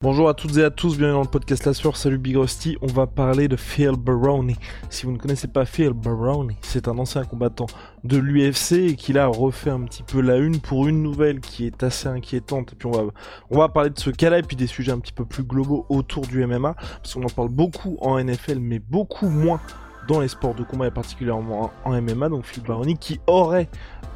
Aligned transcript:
Bonjour 0.00 0.28
à 0.28 0.34
toutes 0.34 0.56
et 0.58 0.62
à 0.62 0.70
tous, 0.70 0.96
bienvenue 0.96 1.16
dans 1.16 1.22
le 1.22 1.28
podcast 1.28 1.64
La 1.66 1.74
Sueur, 1.74 1.96
salut 1.96 2.18
Big 2.18 2.36
Rusty, 2.36 2.78
on 2.82 2.86
va 2.86 3.08
parler 3.08 3.48
de 3.48 3.56
Phil 3.56 3.96
Baroni. 3.98 4.54
Si 4.90 5.06
vous 5.06 5.10
ne 5.10 5.18
connaissez 5.18 5.48
pas 5.48 5.64
Phil 5.64 5.90
Baroni, 5.90 6.54
c'est 6.60 6.86
un 6.86 6.96
ancien 6.98 7.24
combattant 7.24 7.66
de 8.04 8.16
l'UFC 8.16 8.74
et 8.74 8.94
qui 8.94 9.18
a 9.18 9.26
refait 9.26 9.70
un 9.70 9.80
petit 9.80 10.04
peu 10.04 10.20
la 10.20 10.36
une 10.36 10.60
pour 10.60 10.86
une 10.86 11.02
nouvelle 11.02 11.40
qui 11.40 11.66
est 11.66 11.82
assez 11.82 12.06
inquiétante. 12.06 12.74
Et 12.74 12.76
puis 12.76 12.86
on 12.86 12.92
va, 12.92 13.12
on 13.50 13.58
va 13.58 13.68
parler 13.68 13.90
de 13.90 13.98
ce 13.98 14.10
cas-là 14.10 14.38
et 14.38 14.42
puis 14.42 14.54
des 14.54 14.68
sujets 14.68 14.92
un 14.92 15.00
petit 15.00 15.12
peu 15.12 15.24
plus 15.24 15.42
globaux 15.42 15.84
autour 15.88 16.28
du 16.28 16.46
MMA, 16.46 16.74
parce 16.74 17.14
qu'on 17.14 17.24
en 17.24 17.30
parle 17.30 17.48
beaucoup 17.48 17.98
en 18.00 18.22
NFL, 18.22 18.60
mais 18.60 18.78
beaucoup 18.78 19.28
moins 19.28 19.60
dans 20.06 20.20
les 20.20 20.28
sports 20.28 20.54
de 20.54 20.62
combat 20.62 20.86
et 20.86 20.92
particulièrement 20.92 21.72
en 21.84 22.00
MMA. 22.00 22.28
Donc 22.28 22.44
Phil 22.44 22.62
Baroni 22.62 22.96
qui 22.96 23.18
aurait 23.26 23.68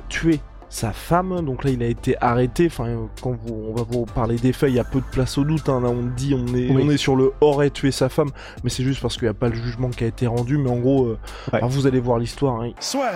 tué 0.09 0.39
sa 0.73 0.93
femme. 0.93 1.45
Donc 1.45 1.65
là, 1.65 1.71
il 1.71 1.83
a 1.83 1.87
été 1.87 2.17
arrêté. 2.21 2.67
Enfin, 2.67 3.09
quand 3.21 3.37
on 3.49 3.75
va 3.75 3.85
vous 3.89 4.07
parler 4.07 4.37
des 4.37 4.53
faits, 4.53 4.71
il 4.71 4.77
y 4.77 4.81
a 4.81 4.85
peu 4.85 5.01
de 5.01 5.07
place 5.07 5.39
au 5.39 5.45
doute. 5.45 5.69
Hein. 5.69 5.81
Là, 5.83 5.89
on 5.91 6.03
dit, 6.17 6.35
on 6.35 6.55
est, 6.55 6.71
on 6.71 6.91
est 6.91 6.97
sur 6.97 7.15
le 7.15 7.33
aurait 7.41 7.71
tué 7.71 7.91
sa 7.91 8.09
femme, 8.09 8.31
mais 8.65 8.71
c'est 8.71 8.83
juste 8.83 9.01
parce 9.01 9.17
qu'il 9.17 9.25
n'y 9.25 9.31
a 9.31 9.35
pas 9.35 9.49
le 9.49 9.55
jugement 9.55 9.91
qui 9.91 10.05
a 10.05 10.07
été 10.07 10.27
rendu. 10.27 10.57
Mais 10.57 10.71
en 10.71 10.79
gros, 10.79 11.05
euh, 11.05 11.19
alors 11.53 11.69
vous 11.69 11.87
allez 11.87 12.01
voir 12.01 12.19
l'histoire. 12.19 12.63
Hein. 12.63 12.71
Soit. 12.81 13.13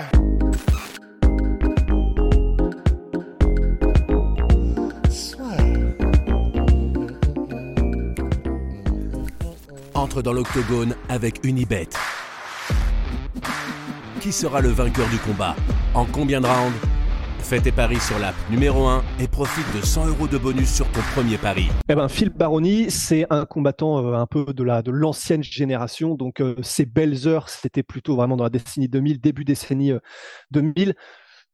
Entre 9.95 10.21
dans 10.21 10.35
l'octogone 10.35 10.95
avec 11.09 11.41
Unibet. 11.43 11.89
Qui 14.21 14.31
sera 14.31 14.61
le 14.61 14.69
vainqueur 14.69 15.09
du 15.09 15.19
combat? 15.19 15.57
En 15.95 16.05
combien 16.05 16.41
de 16.41 16.47
rounds? 16.47 16.96
Fais 17.49 17.61
tes 17.61 17.71
paris 17.71 18.01
sur 18.01 18.19
l'app 18.19 18.35
numéro 18.51 18.87
1 18.89 19.05
et 19.21 19.29
profite 19.29 19.65
de 19.73 19.81
100 19.81 20.09
euros 20.09 20.27
de 20.27 20.37
bonus 20.37 20.69
sur 20.69 20.91
ton 20.91 21.01
premier 21.15 21.39
pari. 21.39 21.69
Eh 21.89 21.95
ben, 21.95 22.09
Phil 22.09 22.29
Baroni, 22.29 22.91
c'est 22.91 23.25
un 23.31 23.45
combattant 23.45 24.05
euh, 24.05 24.15
un 24.15 24.27
peu 24.27 24.47
de 24.47 24.65
la 24.65 24.83
de 24.83 24.91
l'ancienne 24.91 25.45
génération. 25.45 26.17
Donc, 26.17 26.41
euh, 26.41 26.57
ses 26.63 26.87
belles 26.87 27.29
heures, 27.29 27.49
c'était 27.49 27.85
plutôt 27.85 28.17
vraiment 28.17 28.37
dans 28.37 28.43
la 28.43 28.51
décennie 28.51 28.89
2000, 28.89 29.21
début 29.21 29.45
décennie 29.45 29.93
2000. 30.51 30.89
Euh, 30.89 30.93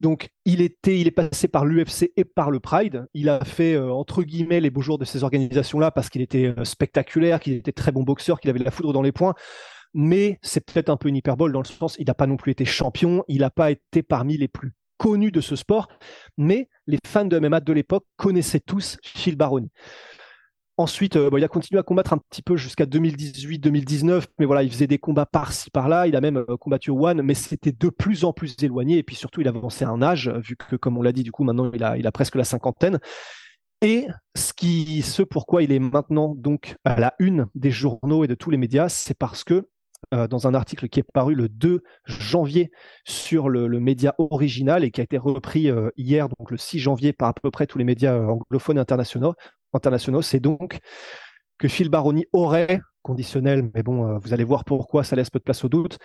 donc, 0.01 0.31
il 0.47 0.62
était, 0.62 0.99
il 0.99 1.09
est 1.09 1.11
passé 1.11 1.47
par 1.47 1.67
l'UFC 1.67 2.11
et 2.17 2.25
par 2.25 2.51
le 2.51 2.59
Pride. 2.59 3.05
Il 3.12 3.29
a 3.29 3.45
fait 3.45 3.79
entre 3.79 4.23
guillemets 4.23 4.61
les 4.61 4.71
beaux 4.71 4.81
jours 4.81 4.97
de 4.97 5.05
ces 5.05 5.25
organisations-là 5.25 5.91
parce 5.91 6.09
qu'il 6.09 6.23
était 6.23 6.55
spectaculaire, 6.65 7.39
qu'il 7.39 7.53
était 7.53 7.71
très 7.71 7.93
bon 7.93 8.03
boxeur, 8.03 8.41
qu'il 8.41 8.49
avait 8.49 8.61
de 8.61 8.65
la 8.65 8.71
foudre 8.71 8.95
dans 8.95 9.03
les 9.03 9.12
poings 9.12 9.34
mais 9.95 10.39
c'est 10.41 10.65
peut-être 10.65 10.89
un 10.89 10.97
peu 10.97 11.11
une 11.11 11.17
hyperbole 11.17 11.53
dans 11.53 11.61
le 11.61 11.67
sens 11.67 11.97
il 11.99 12.06
n'a 12.06 12.15
pas 12.15 12.27
non 12.27 12.39
plus 12.39 12.53
été 12.53 12.65
champion, 12.65 13.25
il 13.29 13.41
n'a 13.41 13.51
pas 13.51 13.71
été 13.71 14.03
parmi 14.03 14.39
les 14.39 14.49
plus 14.49 14.73
connu 15.03 15.33
de 15.33 15.41
ce 15.41 15.56
sport, 15.56 15.89
mais 16.39 16.69
les 16.86 16.98
fans 17.05 17.25
de 17.25 17.36
MMA 17.36 17.58
de 17.58 17.72
l'époque 17.72 18.05
connaissaient 18.17 18.61
tous 18.61 18.98
Phil 19.03 19.34
Baroni. 19.34 19.69
Ensuite, 20.77 21.17
euh, 21.17 21.28
il 21.36 21.42
a 21.42 21.48
continué 21.48 21.81
à 21.81 21.83
combattre 21.83 22.12
un 22.12 22.19
petit 22.19 22.41
peu 22.41 22.56
jusqu'à 22.56 22.84
2018-2019, 22.86 24.27
mais 24.39 24.47
voilà, 24.47 24.62
il 24.62 24.70
faisait 24.70 24.86
des 24.86 24.98
combats 24.98 25.27
par-ci 25.27 25.70
par-là. 25.70 26.06
Il 26.06 26.14
a 26.14 26.20
même 26.20 26.36
euh, 26.36 26.56
combattu 26.56 26.93
au 26.93 27.04
One, 27.04 27.21
mais 27.21 27.34
c'était 27.34 27.72
de 27.72 27.88
plus 27.88 28.25
en 28.25 28.32
plus 28.32 28.54
éloigné. 28.62 28.99
Et 28.99 29.03
puis 29.03 29.16
surtout, 29.16 29.41
il 29.41 29.49
avançait 29.49 29.84
un 29.84 30.00
âge, 30.03 30.28
vu 30.28 30.54
que, 30.56 30.77
comme 30.77 30.97
on 30.97 31.03
l'a 31.03 31.12
dit, 31.12 31.25
du 31.25 31.32
coup, 31.32 31.43
maintenant, 31.43 31.72
il 31.72 31.82
a, 31.82 32.12
presque 32.12 32.37
la 32.37 32.44
cinquantaine. 32.44 33.00
Et 33.81 34.06
ce, 34.37 34.53
qui, 34.53 35.03
ce 35.03 35.22
pourquoi 35.22 35.65
il 35.65 35.72
est 35.72 35.81
maintenant 35.81 36.37
donc 36.37 36.77
à 36.84 37.00
la 37.00 37.15
une 37.19 37.48
des 37.56 37.72
journaux 37.72 38.22
et 38.22 38.28
de 38.28 38.37
tous 38.37 38.50
les 38.50 38.56
médias, 38.56 38.88
c'est 38.88 39.19
parce 39.19 39.43
que 39.43 39.66
euh, 40.13 40.29
dans 40.29 40.47
un 40.47 40.55
article 40.55 40.89
qui 40.89 41.01
est 41.01 41.11
paru 41.15 41.35
le 41.35 41.49
2 41.49 41.83
janvier 42.05 42.71
sur 43.05 43.49
le, 43.49 43.69
média 43.81 44.15
original 44.19 44.85
et 44.85 44.91
qui 44.91 45.01
a 45.01 45.05
été 45.05 45.17
repris 45.17 45.71
euh, 45.71 45.91
hier, 45.97 46.29
donc 46.29 46.51
le 46.51 46.59
6 46.59 46.79
janvier, 46.79 47.13
par 47.13 47.29
à 47.29 47.33
peu 47.33 47.51
près 47.51 47.67
tous 47.67 47.79
les 47.79 47.85
médias 47.85 48.15
euh, 48.15 48.27
anglophones 48.27 48.79
internationaux. 48.79 49.35
internationaux 49.73 50.21
c'est 50.21 50.41
donc 50.41 50.81
que 51.59 51.69
Phil 51.69 51.89
Baroni 51.89 52.27
aurait, 52.33 52.81
conditionnel, 53.03 53.71
mais 53.75 53.83
bon, 53.83 54.19
vous 54.19 54.35
allez 54.35 54.45
voir 54.45 54.65
pourquoi, 54.65 55.05
ça 55.05 55.17
laisse 55.17 55.31
peu 55.31 55.39
de 55.39 55.45
place 55.45 55.65
au 55.65 55.69
doute, 55.69 55.99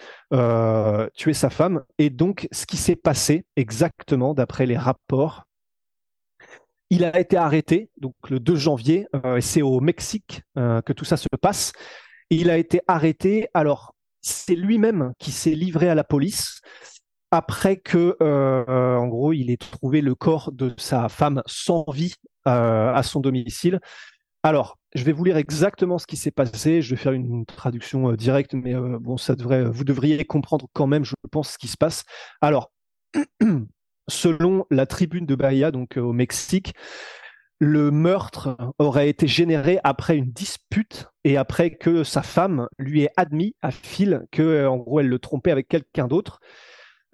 tué 1.16 1.34
sa 1.34 1.50
femme. 1.50 1.84
Et 1.98 2.12
donc, 2.12 2.48
ce 2.52 2.68
qui 2.68 2.78
s'est 2.78 2.96
passé 2.96 3.44
exactement, 3.56 4.36
d'après 4.36 4.68
les 4.68 4.78
rapports, 4.78 5.46
il 6.92 7.04
a 7.04 7.20
été 7.20 7.38
arrêté, 7.38 7.90
donc 7.98 8.14
le 8.30 8.40
2 8.40 8.56
janvier, 8.56 9.08
et 9.36 9.42
c'est 9.42 9.64
au 9.64 9.80
Mexique 9.80 10.44
que 10.56 10.94
tout 10.94 11.06
ça 11.06 11.18
se 11.18 11.28
passe. 11.42 11.74
Il 12.30 12.50
a 12.50 12.58
été 12.58 12.82
arrêté. 12.88 13.48
Alors, 13.54 13.96
c'est 14.22 14.56
lui-même 14.56 15.14
qui 15.20 15.32
s'est 15.32 15.52
livré 15.52 15.90
à 15.90 15.96
la 15.96 16.04
police 16.04 16.62
après 17.32 17.78
que, 17.78 18.16
euh, 18.22 18.96
en 18.96 19.08
gros, 19.08 19.34
il 19.34 19.52
ait 19.52 19.58
trouvé 19.58 20.02
le 20.02 20.16
corps 20.16 20.52
de 20.52 20.74
sa 20.78 21.10
femme 21.10 21.42
sans 21.46 21.86
vie 21.92 22.14
euh, 22.48 22.94
à 22.94 23.04
son 23.04 23.20
domicile. 23.20 23.80
Alors, 24.44 24.78
je 24.96 25.04
vais 25.04 25.12
vous 25.12 25.26
lire 25.26 25.38
exactement 25.38 25.98
ce 25.98 26.08
qui 26.08 26.16
s'est 26.16 26.32
passé. 26.32 26.82
Je 26.82 26.92
vais 26.92 27.02
faire 27.02 27.12
une 27.12 27.46
traduction 27.46 28.12
euh, 28.12 28.16
directe, 28.16 28.54
mais 28.54 28.76
bon, 28.76 29.18
ça 29.18 29.36
devrait, 29.36 29.66
vous 29.66 29.84
devriez 29.84 30.24
comprendre 30.26 30.68
quand 30.74 30.88
même, 30.88 31.04
je 31.04 31.16
pense, 31.32 31.52
ce 31.52 31.58
qui 31.58 31.68
se 31.68 31.78
passe. 31.78 32.04
Alors, 32.42 32.72
selon 34.08 34.66
la 34.72 34.86
tribune 34.86 35.26
de 35.26 35.36
Bahia, 35.36 35.72
donc 35.72 35.98
au 35.98 36.14
Mexique, 36.14 36.74
le 37.60 37.92
meurtre 37.92 38.58
aurait 38.78 39.10
été 39.10 39.28
généré 39.28 39.80
après 39.84 40.16
une 40.16 40.32
dispute 40.32 41.10
et 41.24 41.38
après 41.38 41.72
que 41.72 42.04
sa 42.04 42.22
femme 42.22 42.68
lui 42.78 43.04
ait 43.04 43.12
admis 43.18 43.56
à 43.62 43.72
Phil 43.72 44.26
que, 44.32 44.42
euh, 44.42 44.70
en 44.70 44.78
gros, 44.78 45.00
elle 45.00 45.10
le 45.10 45.20
trompait 45.20 45.52
avec 45.52 45.68
quelqu'un 45.68 46.08
d'autre. 46.08 46.40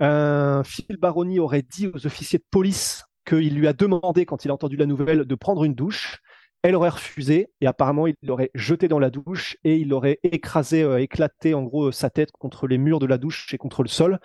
Euh, 0.01 0.63
Phil 0.63 0.97
Baroni 0.97 1.39
aurait 1.39 1.61
dit 1.61 1.87
aux 1.87 2.05
officiers 2.05 2.39
de 2.39 2.45
police 2.51 3.05
qu'il 3.25 3.55
lui 3.55 3.67
a 3.67 3.73
demandé, 3.73 4.25
quand 4.25 4.43
il 4.43 4.51
a 4.51 4.53
entendu 4.53 4.75
la 4.75 4.85
nouvelle, 4.85 5.25
de 5.25 5.35
prendre 5.35 5.63
une 5.63 5.75
douche. 5.75 6.19
Elle 6.61 6.75
aurait 6.75 6.89
refusé 6.89 7.49
et 7.59 7.67
apparemment 7.67 8.07
il 8.07 8.15
l'aurait 8.21 8.51
jeté 8.53 8.87
dans 8.87 8.99
la 8.99 9.09
douche 9.09 9.57
et 9.63 9.77
il 9.77 9.93
aurait 9.93 10.19
écrasé, 10.23 10.83
euh, 10.83 11.01
éclaté 11.01 11.53
en 11.53 11.63
gros 11.63 11.91
sa 11.91 12.09
tête 12.09 12.31
contre 12.31 12.67
les 12.67 12.77
murs 12.77 12.99
de 12.99 13.05
la 13.05 13.17
douche 13.17 13.53
et 13.53 13.57
contre 13.57 13.83
le 13.83 13.89
sol. 13.89 14.19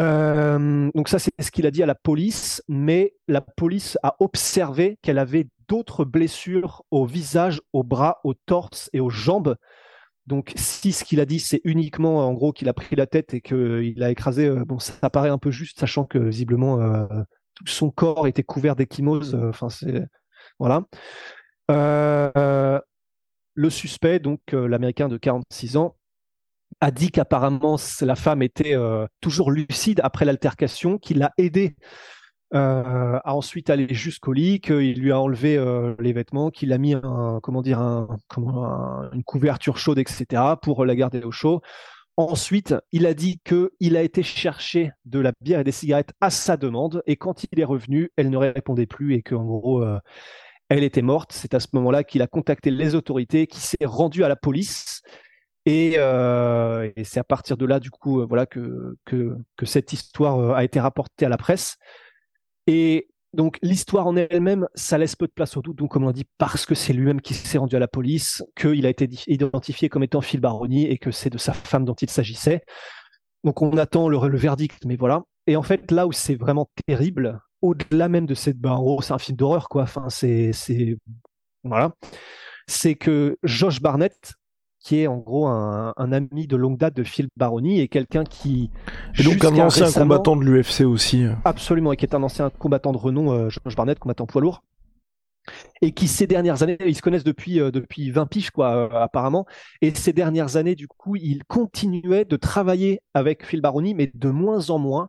Euh, 0.00 0.90
donc 0.94 1.08
ça, 1.08 1.18
c'est 1.18 1.32
ce 1.38 1.50
qu'il 1.50 1.66
a 1.66 1.70
dit 1.70 1.82
à 1.82 1.86
la 1.86 1.94
police, 1.94 2.62
mais 2.68 3.14
la 3.28 3.42
police 3.42 3.98
a 4.02 4.16
observé 4.20 4.98
qu'elle 5.02 5.18
avait 5.18 5.48
d'autres 5.68 6.04
blessures 6.04 6.82
au 6.90 7.04
visage, 7.04 7.60
au 7.72 7.82
bras, 7.82 8.20
au 8.24 8.34
torse 8.34 8.88
et 8.92 9.00
aux 9.00 9.10
jambes. 9.10 9.56
Donc 10.26 10.52
si 10.56 10.92
ce 10.92 11.04
qu'il 11.04 11.20
a 11.20 11.26
dit, 11.26 11.38
c'est 11.38 11.60
uniquement 11.64 12.26
en 12.26 12.32
gros 12.32 12.52
qu'il 12.52 12.68
a 12.68 12.72
pris 12.72 12.96
la 12.96 13.06
tête 13.06 13.34
et 13.34 13.40
qu'il 13.40 14.02
a 14.02 14.10
écrasé, 14.10 14.46
euh, 14.46 14.64
bon, 14.64 14.78
ça 14.78 15.10
paraît 15.10 15.28
un 15.28 15.38
peu 15.38 15.50
juste, 15.50 15.78
sachant 15.78 16.04
que 16.04 16.18
visiblement 16.18 16.80
euh, 16.80 17.06
tout 17.54 17.66
son 17.66 17.90
corps 17.90 18.26
était 18.26 18.42
couvert 18.42 18.76
d'échymose. 18.76 19.34
Enfin, 19.34 19.68
c'est 19.68 20.06
voilà. 20.58 20.84
le 21.68 23.70
suspect, 23.70 24.18
donc 24.18 24.40
l'américain 24.52 25.08
de 25.08 25.18
46 25.18 25.76
ans, 25.76 25.96
a 26.80 26.90
dit 26.90 27.10
qu'apparemment 27.10 27.76
la 28.00 28.16
femme 28.16 28.42
était 28.42 28.74
euh, 28.74 29.06
toujours 29.20 29.50
lucide 29.50 30.00
après 30.02 30.24
l'altercation, 30.24 30.98
qu'il 30.98 31.18
l'a 31.18 31.32
aidé 31.38 31.76
euh, 32.54 33.18
à 33.24 33.34
ensuite 33.34 33.70
aller 33.70 33.92
jusqu'au 33.94 34.32
lit, 34.32 34.60
qu'il 34.60 35.00
lui 35.00 35.12
a 35.12 35.20
enlevé 35.20 35.56
euh, 35.56 35.94
les 36.00 36.12
vêtements, 36.12 36.50
qu'il 36.50 36.72
a 36.72 36.78
mis 36.78 36.94
comment 37.42 37.62
dire, 37.62 37.78
un, 37.78 38.08
une 39.12 39.24
couverture 39.24 39.78
chaude, 39.78 39.98
etc., 39.98 40.42
pour 40.60 40.84
la 40.84 40.94
garder 40.94 41.22
au 41.22 41.30
chaud. 41.30 41.60
Ensuite, 42.16 42.74
il 42.92 43.06
a 43.06 43.14
dit 43.14 43.40
qu'il 43.44 43.96
a 43.96 44.02
été 44.02 44.22
chercher 44.22 44.90
de 45.06 45.20
la 45.20 45.32
bière 45.40 45.60
et 45.60 45.64
des 45.64 45.72
cigarettes 45.72 46.12
à 46.20 46.30
sa 46.30 46.56
demande, 46.56 47.02
et 47.06 47.16
quand 47.16 47.44
il 47.44 47.60
est 47.60 47.64
revenu, 47.64 48.10
elle 48.16 48.30
ne 48.30 48.36
répondait 48.36 48.86
plus 48.86 49.14
et 49.14 49.22
qu'en 49.22 49.44
gros, 49.44 49.84
elle 50.68 50.84
était 50.84 51.02
morte. 51.02 51.32
C'est 51.32 51.54
à 51.54 51.60
ce 51.60 51.68
moment-là 51.72 52.04
qu'il 52.04 52.20
a 52.20 52.26
contacté 52.26 52.70
les 52.70 52.94
autorités, 52.94 53.46
qui 53.46 53.60
s'est 53.60 53.76
rendu 53.84 54.22
à 54.24 54.28
la 54.28 54.36
police 54.36 55.02
euh, 55.68 56.90
et, 56.96 57.04
c'est 57.04 57.20
à 57.20 57.24
partir 57.24 57.56
de 57.56 57.66
là, 57.66 57.80
du 57.80 57.90
coup, 57.90 58.20
euh, 58.20 58.26
voilà, 58.26 58.46
que, 58.46 58.96
que, 59.04 59.36
cette 59.64 59.92
histoire 59.92 60.38
euh, 60.38 60.54
a 60.54 60.64
été 60.64 60.80
rapportée 60.80 61.26
à 61.26 61.28
la 61.28 61.36
presse. 61.36 61.76
Et 62.66 63.08
donc, 63.34 63.58
l'histoire 63.62 64.06
en 64.06 64.16
elle-même, 64.16 64.66
ça 64.74 64.98
laisse 64.98 65.16
peu 65.16 65.26
de 65.26 65.32
place 65.32 65.56
au 65.56 65.62
doute. 65.62 65.76
Donc, 65.76 65.90
comme 65.92 66.04
on 66.04 66.12
dit, 66.12 66.26
parce 66.38 66.66
que 66.66 66.74
c'est 66.74 66.92
lui-même 66.92 67.20
qui 67.20 67.34
s'est 67.34 67.58
rendu 67.58 67.76
à 67.76 67.78
la 67.78 67.88
police, 67.88 68.42
qu'il 68.56 68.86
a 68.86 68.88
été 68.90 69.08
identifié 69.26 69.88
comme 69.88 70.02
étant 70.02 70.20
Phil 70.20 70.40
Baroni 70.40 70.86
et 70.86 70.98
que 70.98 71.10
c'est 71.10 71.30
de 71.30 71.38
sa 71.38 71.52
femme 71.52 71.84
dont 71.84 71.94
il 71.94 72.10
s'agissait. 72.10 72.62
Donc, 73.44 73.62
on 73.62 73.76
attend 73.76 74.08
le, 74.08 74.36
verdict, 74.36 74.84
mais 74.86 74.96
voilà. 74.96 75.22
Et 75.46 75.56
en 75.56 75.62
fait, 75.62 75.90
là 75.90 76.06
où 76.06 76.12
c'est 76.12 76.34
vraiment 76.34 76.68
terrible, 76.86 77.40
au-delà 77.62 78.08
même 78.08 78.26
de 78.26 78.34
cette, 78.34 78.58
bah, 78.58 78.72
en 78.72 78.80
gros, 78.82 79.02
c'est 79.02 79.12
un 79.12 79.18
film 79.18 79.36
d'horreur, 79.36 79.68
quoi. 79.68 79.82
Enfin, 79.82 80.08
c'est, 80.10 80.52
voilà. 81.64 81.92
C'est 82.66 82.94
que 82.94 83.36
Josh 83.42 83.80
Barnett, 83.80 84.34
qui 84.80 85.00
est 85.00 85.06
en 85.06 85.18
gros 85.18 85.46
un, 85.46 86.12
ami 86.12 86.46
de 86.46 86.56
longue 86.56 86.78
date 86.78 86.96
de 86.96 87.04
Phil 87.04 87.28
Baroni 87.36 87.80
et 87.80 87.88
quelqu'un 87.88 88.24
qui. 88.24 88.70
Et 89.18 89.22
donc 89.22 89.44
un 89.44 89.56
ancien 89.58 89.92
combattant 89.92 90.36
de 90.36 90.42
l'UFC 90.42 90.82
aussi. 90.82 91.26
Absolument, 91.44 91.92
et 91.92 91.96
qui 91.96 92.06
est 92.06 92.14
un 92.14 92.22
ancien 92.22 92.50
combattant 92.50 92.92
de 92.92 92.96
renom, 92.96 93.32
euh, 93.32 93.48
Josh 93.50 93.76
Barnett, 93.76 93.98
combattant 93.98 94.26
poids 94.26 94.40
lourd. 94.40 94.62
Et 95.82 95.92
qui 95.92 96.08
ces 96.08 96.26
dernières 96.26 96.62
années, 96.62 96.78
ils 96.86 96.96
se 96.96 97.02
connaissent 97.02 97.24
depuis, 97.24 97.60
euh, 97.60 97.70
depuis 97.70 98.10
20 98.10 98.26
piges, 98.26 98.50
quoi, 98.50 98.74
euh, 98.74 98.88
apparemment. 98.90 99.46
Et 99.82 99.94
ces 99.94 100.12
dernières 100.12 100.56
années, 100.56 100.74
du 100.74 100.88
coup, 100.88 101.16
il 101.16 101.44
continuait 101.44 102.24
de 102.24 102.36
travailler 102.36 103.00
avec 103.14 103.44
Phil 103.44 103.60
Baroni, 103.60 103.94
mais 103.94 104.10
de 104.14 104.30
moins 104.30 104.70
en 104.70 104.78
moins. 104.78 105.08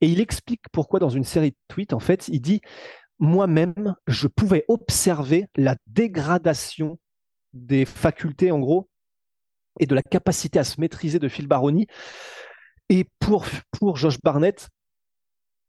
Et 0.00 0.08
il 0.08 0.20
explique 0.20 0.62
pourquoi 0.72 1.00
dans 1.00 1.10
une 1.10 1.24
série 1.24 1.50
de 1.50 1.56
tweets, 1.68 1.92
en 1.92 2.00
fait, 2.00 2.28
il 2.28 2.40
dit 2.40 2.60
Moi-même, 3.18 3.94
je 4.06 4.28
pouvais 4.28 4.64
observer 4.68 5.46
la 5.56 5.76
dégradation 5.88 6.98
des 7.52 7.84
facultés, 7.84 8.52
en 8.52 8.60
gros, 8.60 8.88
et 9.78 9.86
de 9.86 9.94
la 9.94 10.02
capacité 10.02 10.58
à 10.58 10.64
se 10.64 10.80
maîtriser 10.80 11.18
de 11.18 11.28
Phil 11.28 11.46
Baroni. 11.46 11.86
Et 12.88 13.06
pour, 13.18 13.46
pour 13.78 13.96
Josh 13.96 14.18
Barnett, 14.22 14.68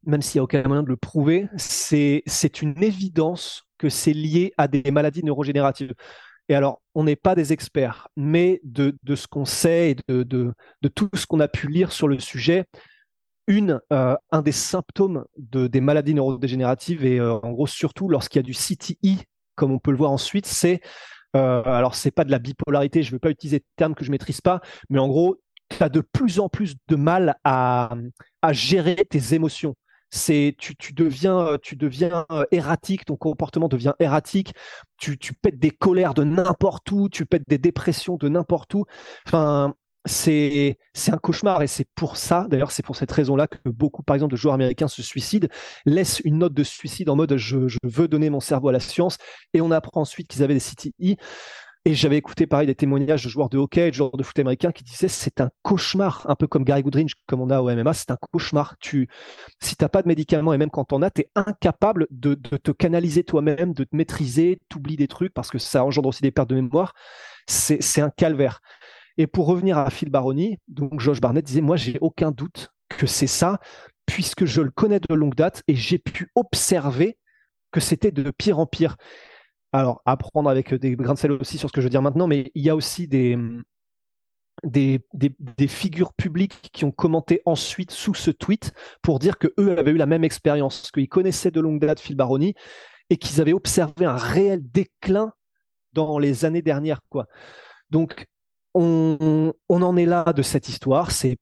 même 0.06 0.22
s'il 0.22 0.40
n'y 0.40 0.42
a 0.42 0.44
aucun 0.44 0.64
moyen 0.64 0.84
de 0.84 0.90
le 0.90 0.98
prouver, 0.98 1.48
c'est 1.58 2.24
une 2.62 2.82
évidence 2.82 3.64
que 3.78 3.90
c'est 3.90 4.14
lié 4.14 4.54
à 4.58 4.68
des 4.68 4.92
maladies 4.92 5.24
neurogénératives. 5.24 5.94
Et 6.48 6.56
alors, 6.56 6.82
on 6.96 7.04
n'est 7.04 7.16
pas 7.16 7.36
des 7.36 7.54
experts, 7.54 8.08
mais 8.16 8.60
de, 8.64 8.98
de 9.04 9.16
ce 9.16 9.28
qu'on 9.28 9.46
sait 9.46 9.92
et 9.92 9.96
de, 10.08 10.24
de, 10.24 10.88
tout 10.88 11.10
ce 11.14 11.28
qu'on 11.28 11.40
a 11.40 11.48
pu 11.48 11.68
lire 11.68 11.92
sur 11.92 12.08
le 12.08 12.20
sujet, 12.20 12.66
une, 13.48 13.80
euh, 13.94 14.16
un 14.32 14.42
des 14.42 14.52
symptômes 14.52 15.26
de, 15.38 15.68
des 15.68 15.82
maladies 15.82 16.16
neurodégénératives, 16.16 17.06
et 17.06 17.20
euh, 17.20 17.34
en 17.34 17.52
gros 17.52 17.68
surtout 17.68 18.10
lorsqu'il 18.10 18.40
y 18.40 18.44
a 18.44 18.44
du 18.44 18.54
CTI, 18.54 19.24
comme 19.56 19.72
on 19.72 19.80
peut 19.80 19.92
le 19.92 19.98
voir 19.98 20.12
ensuite, 20.12 20.48
c'est 20.48 20.82
euh, 21.36 21.64
alors, 21.64 21.96
c'est 21.96 22.12
pas 22.12 22.24
de 22.24 22.32
la 22.32 22.40
bipolarité, 22.40 23.04
je 23.04 23.10
ne 23.10 23.16
veux 23.16 23.20
pas 23.20 23.30
utiliser 23.30 23.60
de 23.60 23.66
termes 23.76 23.96
que 23.96 24.04
je 24.04 24.12
maîtrise 24.12 24.42
pas, 24.42 24.62
mais 24.90 25.00
en 25.00 25.08
gros, 25.08 25.40
tu 25.70 25.84
as 25.84 25.90
de 25.90 26.02
plus 26.02 26.40
en 26.40 26.50
plus 26.50 26.76
de 26.88 26.96
mal 26.96 27.36
à, 27.44 27.92
gérer 28.52 28.96
tes 28.96 29.36
émotions. 29.36 29.76
C'est 30.12 30.56
tu, 30.58 30.76
deviens 30.94 31.60
tu 31.62 31.76
deviens 31.76 32.26
euh, 32.32 32.44
erratique, 32.50 33.06
ton 33.06 33.16
comportement 33.16 33.68
devient 33.68 33.94
erratique, 34.00 34.54
tu, 34.98 35.20
tu 35.20 35.34
pètes 35.34 35.60
des 35.60 35.70
colères 35.70 36.16
de 36.16 36.24
n'importe 36.24 36.92
où, 36.92 37.10
tu 37.10 37.28
pètes 37.28 37.48
des 37.48 37.60
dépressions 37.60 38.16
de 38.16 38.28
n'importe 38.28 38.74
où. 38.74 38.86
C'est 40.10 40.78
un 41.08 41.18
cauchemar 41.18 41.62
et 41.62 41.68
c'est 41.68 41.88
pour 41.96 42.18
ça, 42.18 42.48
d'ailleurs, 42.50 42.72
c'est 42.72 42.84
pour 42.84 42.96
cette 42.96 43.12
raison-là 43.12 43.48
que 43.48 43.70
beaucoup, 43.70 44.02
par 44.04 44.16
exemple, 44.16 44.32
de 44.32 44.38
joueurs 44.38 44.56
américains 44.56 44.88
se 44.88 45.04
suicident, 45.04 45.48
laissent 45.86 46.20
une 46.26 46.40
note 46.40 46.54
de 46.54 46.64
suicide 46.64 47.10
en 47.10 47.16
mode 47.16 47.38
je, 47.38 47.58
veux 47.84 48.08
donner 48.08 48.30
mon 48.30 48.40
cerveau 48.40 48.70
à 48.70 48.72
la 48.72 48.80
science 48.80 49.18
et 49.54 49.62
on 49.62 49.72
apprend 49.72 50.02
ensuite 50.02 50.28
qu'ils 50.28 50.44
avaient 50.44 50.56
des 50.56 50.60
CTI. 50.60 51.18
Et 51.86 51.94
j'avais 51.94 52.18
écouté 52.18 52.46
pareil 52.46 52.68
des 52.68 52.76
témoignages 52.76 53.24
de 53.24 53.30
joueurs 53.30 53.50
de 53.50 53.58
hockey, 53.58 53.90
de 53.90 53.96
joueurs 53.96 54.18
de 54.18 54.22
foot 54.22 54.38
américains 54.40 54.74
qui 54.74 54.84
disaient 54.84 55.08
c'est 55.08 55.40
un 55.40 55.50
cauchemar, 55.62 56.26
un 56.28 56.36
peu 56.36 56.46
comme 56.46 56.66
Gary 56.66 56.84
Goodridge, 56.84 57.14
comme 57.26 57.40
on 57.40 57.50
a 57.50 57.62
au 57.62 57.70
MMA, 57.70 57.94
c'est 57.94 58.12
un 58.12 58.18
cauchemar. 58.18 58.76
Tu, 58.80 59.08
si 59.62 59.78
t'as 59.78 59.88
pas 59.88 60.02
de 60.02 60.08
médicaments 60.08 60.54
et 60.54 60.58
même 60.58 60.72
quand 60.72 60.84
t'en 60.84 61.02
as, 61.02 61.10
tu 61.10 61.22
es 61.22 61.30
incapable 61.36 62.08
de, 62.12 62.34
de, 62.34 62.58
te 62.58 62.72
canaliser 62.72 63.24
toi-même, 63.24 63.74
de 63.74 63.86
te 63.86 63.96
maîtriser, 63.96 64.60
t'oublies 64.68 64.98
des 64.98 65.08
trucs 65.08 65.34
parce 65.34 65.50
que 65.50 65.58
ça 65.58 65.86
engendre 65.86 66.10
aussi 66.10 66.22
des 66.22 66.32
pertes 66.32 66.50
de 66.50 66.56
mémoire. 66.56 66.94
C'est 67.48 68.02
un 68.02 68.10
calvaire. 68.10 68.60
Et 69.20 69.28
pour 69.28 69.48
revenir 69.48 69.78
à 69.78 69.90
Phil 69.90 70.10
Baroni, 70.10 70.60
donc 70.70 71.02
Josh 71.02 71.20
Barnett 71.20 71.46
disait 71.46 71.60
Moi, 71.60 71.76
j'ai 71.76 71.98
aucun 72.00 72.32
doute 72.32 72.70
que 72.88 73.06
c'est 73.06 73.28
ça, 73.28 73.60
puisque 74.06 74.46
je 74.46 74.62
le 74.62 74.72
connais 74.72 75.02
de 75.02 75.14
longue 75.14 75.36
date 75.36 75.62
et 75.68 75.76
j'ai 75.76 76.00
pu 76.00 76.32
observer 76.36 77.18
que 77.72 77.82
c'était 77.82 78.12
de 78.12 78.32
pire 78.32 78.60
en 78.60 78.66
pire. 78.66 78.96
Alors, 79.74 80.02
à 80.06 80.16
prendre 80.16 80.50
avec 80.50 80.74
des 80.74 80.96
grains 80.96 81.16
de 81.16 81.20
sel 81.20 81.34
aussi 81.34 81.58
sur 81.58 81.68
ce 81.68 81.74
que 81.74 81.82
je 81.82 81.88
veux 81.88 81.92
dire 81.92 82.02
maintenant, 82.02 82.28
mais 82.28 82.50
il 82.56 82.64
y 82.64 82.70
a 82.70 82.78
aussi 82.78 83.10
des, 83.10 83.38
des, 84.64 85.02
des, 85.14 85.68
figures 85.68 86.14
publiques 86.14 86.70
qui 86.72 86.86
ont 86.86 86.92
commenté 86.92 87.42
ensuite 87.46 87.92
sous 87.92 88.14
ce 88.14 88.32
tweet 88.32 88.72
pour 89.02 89.20
dire 89.20 89.38
que 89.38 89.54
eux 89.60 89.78
avaient 89.78 89.92
eu 89.92 89.98
la 89.98 90.06
même 90.06 90.24
expérience, 90.24 90.92
qu'ils 90.92 91.10
connaissaient 91.10 91.52
de 91.52 91.60
longue 91.60 91.82
date 91.82 92.00
Phil 92.00 92.16
Baroni 92.16 92.56
et 93.10 93.18
qu'ils 93.18 93.42
avaient 93.42 93.54
observé 93.54 94.06
un 94.06 94.16
réel 94.16 94.62
déclin 94.64 95.34
dans 95.92 96.20
les 96.20 96.46
années 96.46 96.62
dernières. 96.62 97.02
Quoi. 97.10 97.28
Donc, 97.90 98.26
on, 98.74 99.54
en 99.70 99.98
est 99.98 100.06
là 100.06 100.32
de 100.34 100.42
cette 100.42 100.70
histoire. 100.70 101.12
C'est 101.12 101.38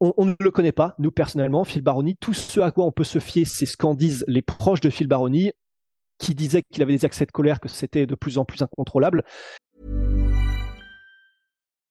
on, 0.00 0.26
ne 0.26 0.34
le 0.38 0.50
connaît 0.50 0.72
pas, 0.72 0.94
nous 0.98 1.10
personnellement, 1.10 1.64
Phil 1.64 1.82
Baroni. 1.82 2.16
Tout 2.16 2.34
ce 2.34 2.60
à 2.60 2.70
quoi 2.70 2.84
on 2.84 2.92
peut 2.92 3.04
se 3.04 3.18
fier, 3.18 3.44
c'est 3.44 3.66
ce 3.66 3.76
qu'en 3.76 3.94
disent 3.94 4.24
les 4.28 4.42
proches 4.42 4.80
de 4.80 4.90
Phil 4.90 5.08
Baroni, 5.08 5.52
qui 6.18 6.34
disaient 6.34 6.62
qu'il 6.62 6.82
avait 6.82 6.94
des 6.96 7.04
accès 7.04 7.26
de 7.26 7.32
colère, 7.32 7.60
que 7.60 7.68
c'était 7.68 8.06
de 8.06 8.14
plus 8.14 8.38
en 8.38 8.44
plus 8.44 8.62
incontrôlable. 8.62 9.24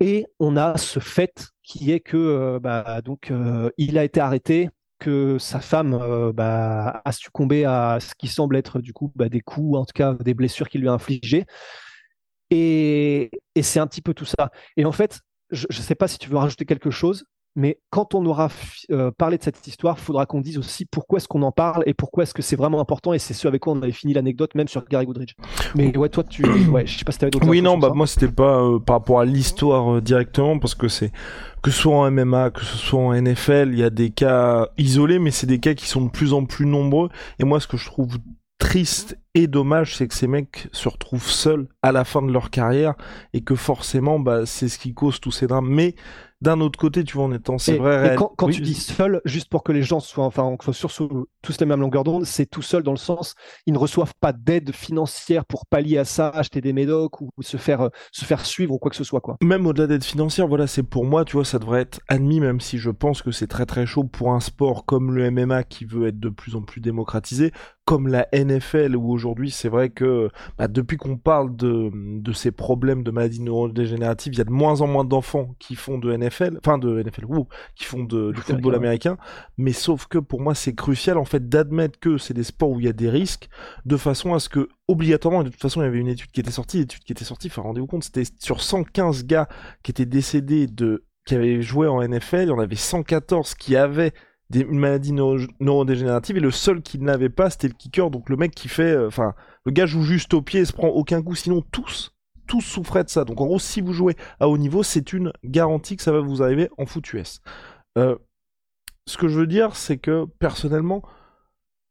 Et 0.00 0.26
on 0.38 0.56
a 0.56 0.76
ce 0.76 1.00
fait 1.00 1.46
qui 1.62 1.90
est 1.92 2.00
que 2.00 2.16
euh, 2.16 2.58
bah, 2.60 3.00
donc 3.02 3.30
euh, 3.30 3.70
il 3.78 3.98
a 3.98 4.04
été 4.04 4.20
arrêté, 4.20 4.68
que 4.98 5.38
sa 5.38 5.60
femme 5.60 5.94
euh, 5.94 6.32
bah, 6.32 7.02
a 7.04 7.12
succombé 7.12 7.64
à 7.64 7.98
ce 8.00 8.14
qui 8.14 8.28
semble 8.28 8.56
être 8.56 8.80
du 8.80 8.92
coup 8.92 9.12
bah, 9.14 9.28
des 9.28 9.40
coups, 9.40 9.76
en 9.78 9.84
tout 9.84 9.92
cas 9.94 10.14
des 10.14 10.34
blessures 10.34 10.68
qu'il 10.68 10.80
lui 10.80 10.88
a 10.88 10.92
infligées. 10.92 11.44
Et, 12.50 13.30
et 13.54 13.62
c'est 13.62 13.80
un 13.80 13.86
petit 13.86 14.02
peu 14.02 14.14
tout 14.14 14.24
ça. 14.24 14.50
Et 14.76 14.84
en 14.84 14.92
fait, 14.92 15.20
je 15.50 15.66
ne 15.68 15.82
sais 15.82 15.94
pas 15.94 16.08
si 16.08 16.18
tu 16.18 16.30
veux 16.30 16.36
rajouter 16.36 16.64
quelque 16.64 16.90
chose, 16.90 17.26
mais 17.56 17.78
quand 17.90 18.14
on 18.14 18.24
aura 18.26 18.50
euh, 18.90 19.10
parlé 19.10 19.38
de 19.38 19.42
cette 19.42 19.66
histoire, 19.66 19.96
il 19.98 20.02
faudra 20.04 20.26
qu'on 20.26 20.42
dise 20.42 20.58
aussi 20.58 20.84
pourquoi 20.84 21.16
est-ce 21.16 21.26
qu'on 21.26 21.42
en 21.42 21.52
parle 21.52 21.82
et 21.86 21.94
pourquoi 21.94 22.22
est-ce 22.22 22.34
que 22.34 22.42
c'est 22.42 22.54
vraiment 22.54 22.80
important. 22.80 23.14
Et 23.14 23.18
c'est 23.18 23.32
ce 23.32 23.48
avec 23.48 23.62
quoi 23.62 23.72
on 23.72 23.82
avait 23.82 23.92
fini 23.92 24.12
l'anecdote, 24.12 24.54
même 24.54 24.68
sur 24.68 24.84
Gary 24.84 25.06
Goodridge. 25.06 25.34
Mais 25.74 25.96
ouais, 25.96 26.10
toi, 26.10 26.22
tu, 26.22 26.44
ouais, 26.70 26.86
je 26.86 26.98
sais 26.98 27.04
pas 27.04 27.12
si 27.12 27.18
t'avais 27.18 27.30
d'autres. 27.30 27.48
Oui, 27.48 27.62
non, 27.62 27.78
bah 27.78 27.92
moi 27.94 28.06
c'était 28.06 28.28
pas 28.28 28.60
euh, 28.60 28.78
par 28.78 28.96
rapport 28.96 29.20
à 29.20 29.24
l'histoire 29.24 29.96
euh, 29.96 30.00
directement, 30.02 30.58
parce 30.58 30.74
que 30.74 30.88
c'est 30.88 31.12
que 31.62 31.70
ce 31.70 31.80
soit 31.80 31.96
en 31.96 32.10
MMA, 32.10 32.50
que 32.50 32.62
ce 32.62 32.76
soit 32.76 33.00
en 33.00 33.14
NFL, 33.14 33.70
il 33.72 33.78
y 33.78 33.84
a 33.84 33.90
des 33.90 34.10
cas 34.10 34.68
isolés, 34.76 35.18
mais 35.18 35.30
c'est 35.30 35.46
des 35.46 35.58
cas 35.58 35.74
qui 35.74 35.86
sont 35.86 36.02
de 36.02 36.10
plus 36.10 36.34
en 36.34 36.44
plus 36.44 36.66
nombreux. 36.66 37.08
Et 37.38 37.44
moi, 37.44 37.58
ce 37.58 37.66
que 37.66 37.78
je 37.78 37.86
trouve 37.86 38.18
triste 38.58 39.18
et 39.34 39.46
dommage, 39.46 39.96
c'est 39.96 40.08
que 40.08 40.14
ces 40.14 40.26
mecs 40.26 40.68
se 40.72 40.88
retrouvent 40.88 41.28
seuls 41.28 41.68
à 41.82 41.92
la 41.92 42.04
fin 42.04 42.22
de 42.22 42.32
leur 42.32 42.50
carrière 42.50 42.94
et 43.32 43.42
que 43.42 43.54
forcément, 43.54 44.18
bah, 44.18 44.46
c'est 44.46 44.68
ce 44.68 44.78
qui 44.78 44.94
cause 44.94 45.20
tous 45.20 45.30
ces 45.30 45.46
drames. 45.46 45.68
Mais 45.68 45.94
d'un 46.42 46.60
autre 46.60 46.78
côté, 46.78 47.02
tu 47.04 47.16
vois, 47.16 47.24
en 47.24 47.32
étant, 47.32 47.58
c'est 47.58 47.78
vrai. 47.78 48.14
quand, 48.16 48.32
quand 48.36 48.48
tu 48.48 48.60
dis 48.60 48.74
seul, 48.74 49.20
juste 49.24 49.48
pour 49.48 49.62
que 49.62 49.72
les 49.72 49.82
gens 49.82 50.00
soient, 50.00 50.24
enfin, 50.24 50.42
on 50.44 50.72
soit 50.72 50.90
sur 50.90 51.26
tous 51.42 51.60
la 51.60 51.66
même 51.66 51.80
longueur 51.80 52.04
d'onde, 52.04 52.24
c'est 52.24 52.46
tout 52.46 52.62
seul 52.62 52.82
dans 52.82 52.92
le 52.92 52.98
sens, 52.98 53.34
ils 53.66 53.72
ne 53.72 53.78
reçoivent 53.78 54.14
pas 54.20 54.32
d'aide 54.32 54.72
financière 54.72 55.44
pour 55.46 55.66
pallier 55.66 55.98
à 55.98 56.04
ça, 56.04 56.28
acheter 56.28 56.60
des 56.60 56.72
médocs 56.72 57.20
ou 57.20 57.30
se 57.40 57.56
faire, 57.56 57.82
euh, 57.82 57.88
se 58.12 58.24
faire 58.24 58.44
suivre 58.44 58.74
ou 58.74 58.78
quoi 58.78 58.90
que 58.90 58.96
ce 58.96 59.04
soit, 59.04 59.20
quoi. 59.20 59.36
Même 59.42 59.66
au-delà 59.66 59.86
d'aide 59.86 60.04
financière, 60.04 60.46
voilà, 60.46 60.66
c'est 60.66 60.82
pour 60.82 61.04
moi, 61.04 61.24
tu 61.24 61.36
vois, 61.36 61.44
ça 61.44 61.58
devrait 61.58 61.80
être 61.82 62.00
admis, 62.08 62.40
même 62.40 62.60
si 62.60 62.78
je 62.78 62.90
pense 62.90 63.22
que 63.22 63.30
c'est 63.30 63.46
très 63.46 63.66
très 63.66 63.86
chaud 63.86 64.04
pour 64.04 64.32
un 64.32 64.40
sport 64.40 64.84
comme 64.84 65.14
le 65.14 65.30
MMA 65.30 65.64
qui 65.64 65.84
veut 65.84 66.08
être 66.08 66.20
de 66.20 66.28
plus 66.28 66.56
en 66.56 66.62
plus 66.62 66.80
démocratisé, 66.80 67.52
comme 67.86 68.08
la 68.08 68.26
NFL 68.32 68.96
où 68.96 69.12
aujourd'hui, 69.12 69.52
c'est 69.52 69.68
vrai 69.68 69.90
que, 69.90 70.28
bah, 70.58 70.66
depuis 70.66 70.96
qu'on 70.96 71.16
parle 71.16 71.54
de, 71.54 71.92
de 71.94 72.32
ces 72.32 72.50
problèmes 72.50 73.04
de 73.04 73.12
maladies 73.12 73.40
neurodégénératives, 73.40 74.34
il 74.34 74.38
y 74.38 74.40
a 74.40 74.44
de 74.44 74.50
moins 74.50 74.80
en 74.80 74.88
moins 74.88 75.04
d'enfants 75.04 75.54
qui 75.60 75.76
font 75.76 75.96
de 75.96 76.14
NFL 76.14 76.58
enfin 76.58 76.78
de 76.78 77.00
NFL, 77.00 77.26
qui 77.76 77.84
font 77.84 78.02
de, 78.02 78.32
du 78.32 78.40
football 78.40 78.74
américain. 78.74 79.16
Mais 79.56 79.72
sauf 79.72 80.06
que 80.06 80.18
pour 80.18 80.40
moi, 80.40 80.56
c'est 80.56 80.74
crucial 80.74 81.16
en 81.16 81.24
fait 81.24 81.48
d'admettre 81.48 82.00
que 82.00 82.18
c'est 82.18 82.34
des 82.34 82.42
sports 82.42 82.70
où 82.70 82.80
il 82.80 82.86
y 82.86 82.88
a 82.88 82.92
des 82.92 83.08
risques, 83.08 83.48
de 83.84 83.96
façon 83.96 84.34
à 84.34 84.40
ce 84.40 84.48
que 84.48 84.68
obligatoirement, 84.88 85.44
de 85.44 85.48
toute 85.48 85.62
façon, 85.62 85.80
il 85.80 85.84
y 85.84 85.88
avait 85.88 85.98
une 85.98 86.08
étude 86.08 86.32
qui 86.32 86.40
était 86.40 86.50
sortie, 86.50 86.78
l'étude 86.78 87.04
qui 87.04 87.12
était 87.12 87.24
sortie, 87.24 87.46
enfin 87.46 87.62
rendez-vous 87.62 87.86
compte, 87.86 88.02
c'était 88.02 88.24
sur 88.40 88.62
115 88.62 89.26
gars 89.26 89.48
qui 89.84 89.92
étaient 89.92 90.06
décédés 90.06 90.66
de 90.66 91.04
qui 91.24 91.36
avaient 91.36 91.62
joué 91.62 91.86
en 91.86 92.02
NFL, 92.02 92.42
il 92.42 92.48
y 92.48 92.50
en 92.50 92.58
avait 92.58 92.74
114 92.74 93.54
qui 93.54 93.76
avaient 93.76 94.12
des, 94.50 94.60
une 94.60 94.78
maladie 94.78 95.12
neurodégénérative 95.12 96.36
et 96.36 96.40
le 96.40 96.50
seul 96.50 96.82
qui 96.82 96.98
ne 96.98 97.06
l'avait 97.06 97.28
pas 97.28 97.50
c'était 97.50 97.68
le 97.68 97.74
kicker 97.74 98.10
donc 98.10 98.28
le 98.28 98.36
mec 98.36 98.54
qui 98.54 98.68
fait 98.68 98.92
euh, 98.92 99.08
enfin 99.08 99.34
le 99.64 99.72
gars 99.72 99.86
joue 99.86 100.02
juste 100.02 100.34
au 100.34 100.42
pied 100.42 100.60
et 100.60 100.64
se 100.64 100.72
prend 100.72 100.88
aucun 100.88 101.22
coup 101.22 101.34
sinon 101.34 101.62
tous 101.72 102.12
tous 102.46 102.60
souffraient 102.60 103.04
de 103.04 103.08
ça. 103.08 103.24
Donc 103.24 103.40
en 103.40 103.46
gros, 103.46 103.58
si 103.58 103.80
vous 103.80 103.92
jouez 103.92 104.16
à 104.40 104.48
haut 104.48 104.58
niveau, 104.58 104.82
c'est 104.82 105.12
une 105.12 105.32
garantie 105.44 105.96
que 105.96 106.02
ça 106.02 106.12
va 106.12 106.20
vous 106.20 106.42
arriver 106.42 106.70
en 106.78 106.86
foot 106.86 107.12
US. 107.12 107.40
Euh, 107.98 108.16
ce 109.06 109.16
que 109.16 109.28
je 109.28 109.38
veux 109.38 109.46
dire, 109.46 109.76
c'est 109.76 109.98
que 109.98 110.26
personnellement, 110.38 111.02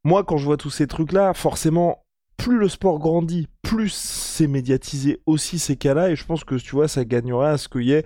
moi, 0.03 0.23
quand 0.23 0.37
je 0.37 0.45
vois 0.45 0.57
tous 0.57 0.69
ces 0.69 0.87
trucs-là, 0.87 1.33
forcément, 1.33 2.05
plus 2.37 2.57
le 2.57 2.67
sport 2.67 2.99
grandit, 2.99 3.47
plus 3.61 3.93
c'est 3.93 4.47
médiatisé 4.47 5.21
aussi 5.25 5.57
ces 5.57 5.77
cas-là, 5.77 6.09
et 6.09 6.15
je 6.15 6.25
pense 6.25 6.43
que, 6.43 6.55
tu 6.55 6.71
vois, 6.71 6.87
ça 6.87 7.05
gagnerait 7.05 7.49
à 7.49 7.57
ce 7.57 7.69
qu'il 7.69 7.83
y 7.83 7.93
ait 7.93 8.05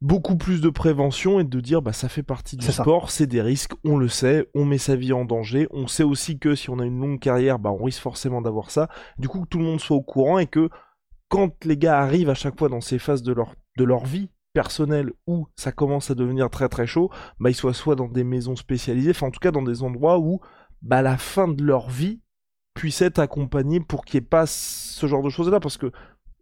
beaucoup 0.00 0.36
plus 0.36 0.60
de 0.60 0.70
prévention 0.70 1.40
et 1.40 1.44
de 1.44 1.60
dire 1.60 1.82
bah 1.82 1.92
ça 1.92 2.08
fait 2.08 2.22
partie 2.22 2.56
du 2.56 2.66
sport, 2.66 3.10
c'est 3.10 3.26
des 3.26 3.42
risques, 3.42 3.72
on 3.84 3.98
le 3.98 4.08
sait, 4.08 4.48
on 4.54 4.64
met 4.64 4.78
sa 4.78 4.96
vie 4.96 5.12
en 5.12 5.24
danger, 5.24 5.66
on 5.70 5.86
sait 5.86 6.02
aussi 6.02 6.38
que 6.38 6.54
si 6.54 6.70
on 6.70 6.78
a 6.78 6.86
une 6.86 7.00
longue 7.00 7.20
carrière, 7.20 7.58
bah 7.58 7.70
on 7.70 7.84
risque 7.84 8.00
forcément 8.00 8.40
d'avoir 8.40 8.70
ça. 8.70 8.88
Du 9.18 9.28
coup 9.28 9.42
que 9.42 9.48
tout 9.48 9.58
le 9.58 9.64
monde 9.64 9.80
soit 9.80 9.96
au 9.96 10.02
courant 10.02 10.38
et 10.38 10.46
que 10.46 10.70
quand 11.28 11.64
les 11.64 11.76
gars 11.76 12.00
arrivent 12.00 12.30
à 12.30 12.34
chaque 12.34 12.58
fois 12.58 12.68
dans 12.68 12.80
ces 12.80 12.98
phases 12.98 13.22
de 13.22 13.32
leur 13.32 13.54
de 13.76 13.84
leur 13.84 14.04
vie 14.04 14.30
personnelle 14.52 15.12
où 15.26 15.46
ça 15.56 15.70
commence 15.70 16.10
à 16.10 16.14
devenir 16.14 16.50
très 16.50 16.68
très 16.68 16.86
chaud, 16.86 17.10
bah 17.38 17.50
ils 17.50 17.54
soient 17.54 17.74
soit 17.74 17.94
dans 17.94 18.08
des 18.08 18.24
maisons 18.24 18.56
spécialisées, 18.56 19.10
enfin 19.10 19.26
en 19.26 19.30
tout 19.30 19.40
cas 19.40 19.52
dans 19.52 19.62
des 19.62 19.82
endroits 19.82 20.18
où 20.18 20.40
bah 20.82 21.02
la 21.02 21.18
fin 21.18 21.46
de 21.46 21.62
leur 21.62 21.90
vie 21.90 22.20
puisse 22.74 23.02
être 23.02 23.18
accompagnée 23.18 23.80
pour 23.80 24.04
qu'il 24.04 24.18
n'y 24.18 24.24
ait 24.24 24.28
pas 24.28 24.46
ce 24.46 25.06
genre 25.06 25.22
de 25.22 25.28
choses 25.28 25.50
là 25.50 25.60
parce 25.60 25.76
que 25.76 25.92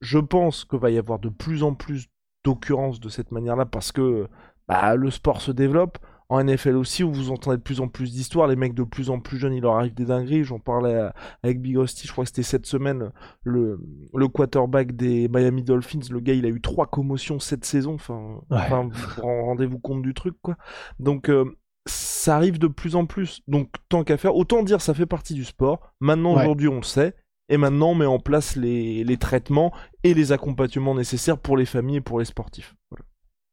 je 0.01 0.19
pense 0.19 0.65
qu'il 0.65 0.79
va 0.79 0.91
y 0.91 0.99
avoir 0.99 1.19
de 1.19 1.29
plus 1.29 1.65
en 1.65 1.75
plus 1.75 2.09
d'occurrence 2.49 2.99
de 2.99 3.09
cette 3.09 3.31
manière-là 3.31 3.67
parce 3.67 3.93
que 3.93 4.27
bah, 4.69 4.97
le 4.97 5.11
sport 5.11 5.41
se 5.41 5.53
développe. 5.53 5.99
En 6.31 6.45
NFL 6.45 6.77
aussi, 6.77 7.03
où 7.05 7.11
vous 7.11 7.31
entendez 7.31 7.57
de 7.57 7.63
plus 7.63 7.81
en 7.81 7.89
plus 7.89 8.13
d'histoires, 8.13 8.49
les 8.49 8.57
mecs 8.57 8.75
de 8.75 8.83
plus 8.83 9.09
en 9.09 9.19
plus 9.19 9.39
jeunes, 9.39 9.55
il 9.55 9.63
leur 9.63 9.77
arrive 9.77 9.95
des 9.95 10.05
dingueries. 10.05 10.45
J'en 10.45 10.59
parlais 10.59 11.09
avec 11.43 11.63
Big 11.63 11.75
je 11.75 12.13
crois 12.13 12.25
que 12.25 12.29
c'était 12.29 12.43
cette 12.43 12.67
semaine, 12.67 13.13
le, 13.45 13.81
le 14.13 14.29
quarterback 14.29 14.95
des 14.95 15.27
Miami 15.29 15.63
Dolphins, 15.63 16.01
le 16.11 16.21
gars, 16.21 16.35
il 16.35 16.45
a 16.45 16.51
eu 16.51 16.61
trois 16.61 16.85
commotions 16.87 17.39
cette 17.39 17.65
saison. 17.65 17.95
Enfin, 17.95 18.41
rendez-vous 19.23 19.79
compte 19.79 20.03
du 20.03 20.13
truc, 20.13 20.35
quoi. 20.43 20.57
Donc, 20.99 21.31
euh, 21.31 21.47
ça 21.87 22.37
arrive 22.37 22.59
de 22.59 22.67
plus 22.67 22.95
en 22.95 23.07
plus. 23.07 23.41
Donc, 23.49 23.71
tant 23.89 24.05
qu'à 24.05 24.19
faire, 24.19 24.37
autant 24.37 24.63
dire 24.63 24.83
ça 24.83 24.93
fait 24.93 25.07
partie 25.07 25.33
du 25.33 25.45
sport. 25.45 25.95
Maintenant, 26.01 26.35
aujourd'hui, 26.35 26.69
on 26.69 26.77
le 26.77 26.83
sait. 26.83 27.15
Et 27.49 27.57
maintenant, 27.57 27.91
on 27.91 27.95
met 27.95 28.07
en 28.07 28.19
place 28.19 28.57
les, 28.57 29.17
traitements 29.19 29.73
et 30.05 30.15
les 30.15 30.33
accompagnements 30.33 30.95
nécessaires 30.95 31.39
pour 31.39 31.57
les 31.57 31.67
familles 31.67 31.97
et 31.97 32.01
pour 32.01 32.19
les 32.19 32.25
sportifs. 32.25 32.75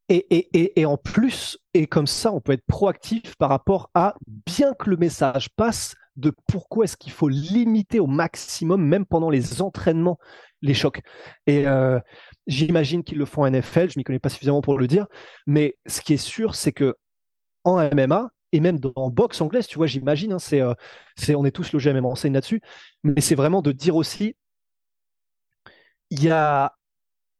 Et, 0.10 0.86
en 0.86 0.98
plus, 0.98 1.58
et 1.74 1.88
comme 1.88 2.06
ça, 2.06 2.32
on 2.32 2.40
peut 2.40 2.52
être 2.52 2.66
proactif 2.68 3.36
par 3.38 3.50
rapport 3.50 3.90
à, 3.94 4.16
bien 4.46 4.74
que 4.74 4.90
le 4.90 4.98
message 4.98 5.50
passe, 5.56 5.96
de 6.16 6.32
pourquoi 6.48 6.86
est-ce 6.86 6.96
qu'il 6.96 7.12
faut 7.12 7.28
limiter 7.28 8.00
au 8.00 8.08
maximum, 8.08 8.86
même 8.86 9.06
pendant 9.06 9.30
les 9.30 9.62
entraînements, 9.62 10.18
les 10.62 10.74
chocs. 10.74 11.02
Et 11.48 11.68
euh, 11.68 12.00
j'imagine 12.48 13.04
qu'ils 13.04 13.18
le 13.18 13.26
font 13.26 13.44
en 13.44 13.50
NFL, 13.50 13.90
je 13.90 14.00
m'y 14.00 14.04
connais 14.04 14.20
pas 14.20 14.30
suffisamment 14.30 14.62
pour 14.62 14.78
le 14.78 14.88
dire, 14.88 15.08
mais 15.46 15.78
ce 15.88 16.02
qui 16.02 16.14
est 16.14 16.18
sûr, 16.18 16.56
c'est 16.56 16.72
que 16.72 16.96
en 17.66 17.78
MMA, 17.94 18.30
et 18.56 18.62
même 18.62 18.80
dans 18.80 19.10
boxe 19.10 19.42
anglaise, 19.42 19.68
tu 19.68 19.76
vois, 19.76 19.86
j'imagine, 19.86 20.32
hein, 20.32 20.40
c'est, 20.40 20.62
euh, 20.62 20.74
c'est, 21.18 21.36
on 21.36 21.44
est 21.44 21.52
tous 21.52 21.74
logés 21.74 21.90
à 21.90 21.94
même 21.94 22.06
enseigne 22.06 22.32
là-dessus, 22.32 22.62
mais 23.04 23.20
c'est 23.20 23.36
vraiment 23.36 23.62
de 23.62 23.74
dire 23.74 23.98
aussi, 23.98 24.38
il 26.10 26.24
y 26.24 26.30
a, 26.30 26.74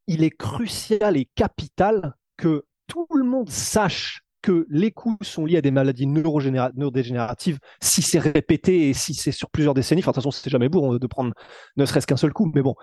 il 0.08 0.26
est 0.26 0.36
crucial 0.38 1.16
et 1.16 1.30
capital 1.34 2.16
que 2.36 2.66
tout 2.88 3.08
le 3.16 3.24
monde 3.24 3.50
sache 3.50 4.24
que 4.42 4.68
les 4.70 4.92
coups 4.92 5.26
sont 5.26 5.46
liés 5.46 5.58
à 5.58 5.62
des 5.62 5.72
maladies 5.72 6.06
neurodégénératives 6.06 7.60
si 7.82 8.02
c'est 8.02 8.20
répété 8.20 8.90
et 8.90 8.94
si 8.94 9.14
c'est 9.14 9.32
sur 9.32 9.50
plusieurs 9.50 9.74
décennies. 9.74 10.02
Enfin, 10.02 10.12
de 10.12 10.16
toute 10.16 10.24
façon, 10.24 10.32
c'est 10.32 10.50
jamais 10.50 10.68
beau 10.68 11.00
de 11.00 11.08
prendre 11.08 11.34
ne 11.78 11.86
serait-ce 11.86 12.08
qu'un 12.08 12.18
seul 12.18 12.34
coup, 12.34 12.52
mais 12.54 12.62
bon. 12.62 12.76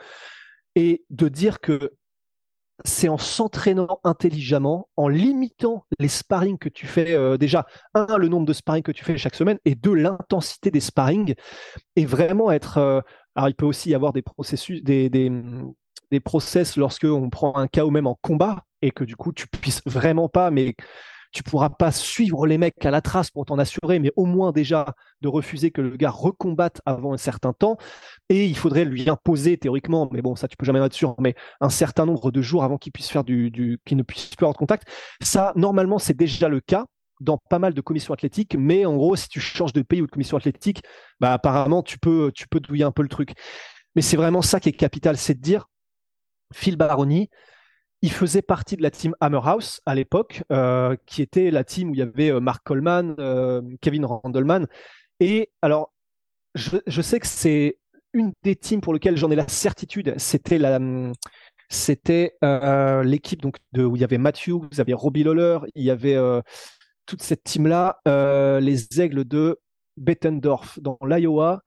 Et 0.74 1.04
de 1.10 1.28
dire 1.28 1.60
que 1.60 1.92
c'est 2.84 3.08
en 3.08 3.18
s'entraînant 3.18 4.00
intelligemment, 4.04 4.88
en 4.96 5.08
limitant 5.08 5.86
les 5.98 6.08
sparring 6.08 6.58
que 6.58 6.68
tu 6.68 6.86
fais 6.86 7.14
euh, 7.14 7.36
déjà, 7.36 7.66
un, 7.94 8.16
le 8.16 8.28
nombre 8.28 8.46
de 8.46 8.52
sparring 8.52 8.82
que 8.82 8.92
tu 8.92 9.04
fais 9.04 9.16
chaque 9.16 9.34
semaine, 9.34 9.58
et 9.64 9.74
deux, 9.74 9.94
l'intensité 9.94 10.70
des 10.70 10.80
sparring, 10.80 11.34
et 11.96 12.06
vraiment 12.06 12.50
être... 12.50 12.78
Euh, 12.78 13.00
alors 13.34 13.48
il 13.48 13.54
peut 13.54 13.66
aussi 13.66 13.90
y 13.90 13.94
avoir 13.94 14.12
des 14.12 14.22
processus, 14.22 14.82
des, 14.82 15.08
des, 15.08 15.32
des 16.10 16.20
process 16.20 16.76
lorsque 16.76 17.04
on 17.04 17.30
prend 17.30 17.56
un 17.56 17.66
cas 17.66 17.84
ou 17.84 17.90
même 17.90 18.06
en 18.06 18.18
combat, 18.20 18.64
et 18.82 18.90
que 18.90 19.04
du 19.04 19.16
coup 19.16 19.32
tu 19.32 19.46
puisses 19.46 19.82
vraiment 19.86 20.28
pas, 20.28 20.50
mais 20.50 20.74
tu 21.32 21.42
pourras 21.42 21.70
pas 21.70 21.90
suivre 21.92 22.46
les 22.46 22.58
mecs 22.58 22.84
à 22.84 22.90
la 22.90 23.00
trace 23.00 23.30
pour 23.30 23.46
t'en 23.46 23.58
assurer, 23.58 23.98
mais 23.98 24.12
au 24.16 24.26
moins 24.26 24.52
déjà 24.52 24.94
de 25.22 25.28
refuser 25.28 25.70
que 25.70 25.80
le 25.80 25.96
gars 25.96 26.10
recombatte 26.10 26.80
avant 26.84 27.14
un 27.14 27.16
certain 27.16 27.52
temps. 27.52 27.78
Et 28.28 28.46
il 28.46 28.56
faudrait 28.56 28.84
lui 28.84 29.08
imposer 29.08 29.56
théoriquement, 29.56 30.08
mais 30.12 30.22
bon, 30.22 30.36
ça 30.36 30.46
tu 30.46 30.56
peux 30.56 30.66
jamais 30.66 30.80
être 30.80 30.92
sûr, 30.92 31.14
mais 31.18 31.34
un 31.60 31.70
certain 31.70 32.06
nombre 32.06 32.30
de 32.30 32.42
jours 32.42 32.64
avant 32.64 32.76
qu'il 32.76 32.92
puisse 32.92 33.08
faire 33.08 33.24
du, 33.24 33.50
ne 33.90 34.02
puisse 34.02 34.36
plus 34.36 34.44
avoir 34.44 34.52
de 34.52 34.58
contact. 34.58 34.86
Ça, 35.22 35.52
normalement, 35.56 35.98
c'est 35.98 36.16
déjà 36.16 36.48
le 36.48 36.60
cas 36.60 36.84
dans 37.20 37.38
pas 37.48 37.58
mal 37.58 37.72
de 37.72 37.80
commissions 37.80 38.12
athlétiques, 38.12 38.56
mais 38.58 38.84
en 38.84 38.96
gros, 38.96 39.16
si 39.16 39.28
tu 39.28 39.40
changes 39.40 39.72
de 39.72 39.82
pays 39.82 40.02
ou 40.02 40.06
de 40.06 40.10
commission 40.10 40.36
athlétique, 40.36 40.82
bah 41.20 41.32
apparemment 41.32 41.82
tu 41.82 41.98
peux 41.98 42.32
tu 42.34 42.48
peux 42.48 42.58
douiller 42.60 42.84
un 42.84 42.90
peu 42.90 43.02
le 43.02 43.08
truc. 43.08 43.34
Mais 43.94 44.02
c'est 44.02 44.16
vraiment 44.16 44.42
ça 44.42 44.60
qui 44.60 44.68
est 44.68 44.72
capital, 44.72 45.16
c'est 45.16 45.34
de 45.34 45.40
dire 45.40 45.66
Phil 46.52 46.76
Baroni, 46.76 47.30
il 48.02 48.11
faisait 48.11 48.42
partie 48.42 48.76
de 48.76 48.82
la 48.82 48.90
team 48.90 49.14
Hammerhouse 49.21 49.80
à 49.87 49.94
l'époque, 49.94 50.42
euh, 50.50 50.97
qui 51.06 51.23
était 51.23 51.52
la 51.52 51.62
team 51.62 51.90
où 51.90 51.94
il 51.94 51.99
y 51.99 52.02
avait 52.02 52.32
euh, 52.32 52.40
Mark 52.40 52.62
Coleman, 52.64 53.14
euh, 53.21 53.62
Kevin 53.80 54.04
Randleman. 54.04 54.66
Et 55.21 55.50
alors, 55.62 55.92
je, 56.54 57.00
sais 57.00 57.21
que 57.21 57.28
c'est 57.28 57.78
une 58.12 58.32
des 58.42 58.56
teams 58.56 58.80
pour 58.80 58.92
lesquelles 58.92 59.16
j'en 59.16 59.30
ai 59.30 59.37
la 59.37 59.49
certitude. 59.49 60.14
C'était 60.18 60.59
la, 60.59 60.80
c'était 61.68 62.37
l'équipe 63.04 63.40
donc 63.40 63.56
où 63.78 63.97
il 63.97 64.00
y 64.00 64.04
avait 64.04 64.18
Matthew, 64.18 64.50
vous 64.50 64.80
aviez 64.80 64.94
Robbie 64.94 65.23
Lawler, 65.23 65.61
il 65.75 65.85
y 65.85 65.90
avait 65.90 66.18
toute 67.06 67.23
cette 67.23 67.44
team 67.44 67.68
là, 67.68 68.00
les 68.61 69.00
Aigles 69.00 69.25
de 69.25 69.59
Bettendorf 69.97 70.78
dans 70.80 70.99
l'Iowa. 71.06 71.62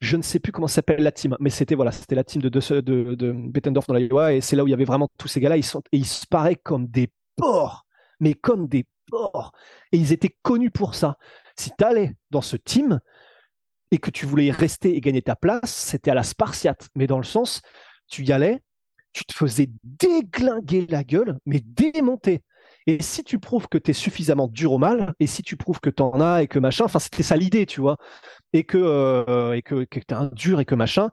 Je 0.00 0.16
ne 0.16 0.22
sais 0.22 0.38
plus 0.38 0.52
comment 0.52 0.68
s'appelle 0.68 1.02
la 1.02 1.10
team, 1.10 1.36
mais 1.40 1.50
c'était 1.50 1.74
voilà, 1.74 1.90
c'était 1.90 2.14
la 2.14 2.22
team 2.22 2.40
de, 2.40 2.48
de, 2.48 2.80
de, 2.80 3.32
Bettendorf 3.32 3.86
dans 3.88 3.94
l'Iowa 3.94 4.32
et 4.32 4.40
c'est 4.40 4.54
là 4.54 4.62
où 4.62 4.68
il 4.68 4.70
y 4.70 4.74
avait 4.74 4.84
vraiment 4.84 5.08
tous 5.18 5.28
ces 5.28 5.40
gars-là. 5.40 5.56
Ils 5.56 5.64
sont 5.64 5.82
et 5.90 5.96
ils 5.96 6.06
se 6.06 6.26
paraient 6.26 6.56
comme 6.56 6.86
des 6.86 7.10
porcs, 7.36 7.84
mais 8.20 8.34
comme 8.34 8.68
des 8.68 8.86
porcs. 9.10 9.52
Et 9.90 9.96
ils 9.96 10.12
étaient 10.12 10.36
connus 10.42 10.70
pour 10.70 10.94
ça. 10.94 11.16
Si 11.56 11.70
tu 11.76 11.84
allais 11.84 12.14
dans 12.30 12.42
ce 12.42 12.56
team 12.56 13.00
et 13.90 13.98
que 13.98 14.10
tu 14.10 14.26
voulais 14.26 14.46
y 14.46 14.52
rester 14.52 14.96
et 14.96 15.00
gagner 15.00 15.22
ta 15.22 15.34
place, 15.34 15.74
c'était 15.74 16.12
à 16.12 16.14
la 16.14 16.22
Spartiate, 16.22 16.88
mais 16.94 17.08
dans 17.08 17.18
le 17.18 17.24
sens, 17.24 17.60
tu 18.06 18.22
y 18.24 18.32
allais, 18.32 18.62
tu 19.12 19.24
te 19.24 19.34
faisais 19.34 19.68
déglinguer 19.82 20.86
la 20.88 21.02
gueule, 21.02 21.38
mais 21.46 21.60
démonter. 21.60 22.42
Et 22.86 23.02
si 23.02 23.24
tu 23.24 23.38
prouves 23.38 23.68
que 23.68 23.78
tu 23.78 23.90
es 23.90 23.94
suffisamment 23.94 24.48
dur 24.48 24.72
au 24.72 24.78
mal, 24.78 25.14
et 25.20 25.26
si 25.26 25.42
tu 25.42 25.56
prouves 25.56 25.80
que 25.80 25.90
tu 25.90 26.02
en 26.02 26.20
as 26.20 26.42
et 26.42 26.46
que 26.48 26.58
machin, 26.58 26.84
enfin, 26.84 26.98
c'était 26.98 27.22
ça 27.22 27.36
l'idée, 27.36 27.66
tu 27.66 27.80
vois, 27.80 27.96
et 28.52 28.64
que 28.64 28.78
euh, 28.78 29.54
et 29.54 29.62
que, 29.62 29.84
que 29.84 30.00
tu 30.00 30.06
es 30.10 30.14
un 30.14 30.30
dur 30.32 30.60
et 30.60 30.64
que 30.64 30.74
machin, 30.74 31.10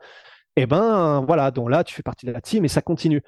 eh 0.56 0.66
ben 0.66 1.22
voilà, 1.26 1.52
donc 1.52 1.70
là, 1.70 1.84
tu 1.84 1.94
fais 1.96 2.04
partie 2.04 2.26
de 2.26 2.32
la 2.32 2.42
team 2.42 2.66
et 2.66 2.70
ça 2.70 2.82
continue. 2.82 3.22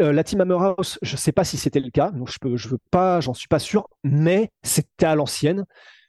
Euh, 0.00 0.12
la 0.12 0.24
team 0.24 0.40
Hammerhouse, 0.40 0.98
je 1.02 1.12
ne 1.12 1.16
sais 1.16 1.32
pas 1.32 1.44
si 1.44 1.56
c'était 1.56 1.80
le 1.80 1.90
cas, 1.90 2.10
donc 2.10 2.30
je 2.30 2.38
peux, 2.40 2.56
je 2.56 2.68
veux 2.68 2.78
pas, 2.90 3.20
j'en 3.20 3.34
suis 3.34 3.48
pas 3.48 3.58
sûr, 3.58 3.88
mais 4.04 4.50
c'était 4.62 5.06
à 5.06 5.14
l'ancienne. 5.14 5.64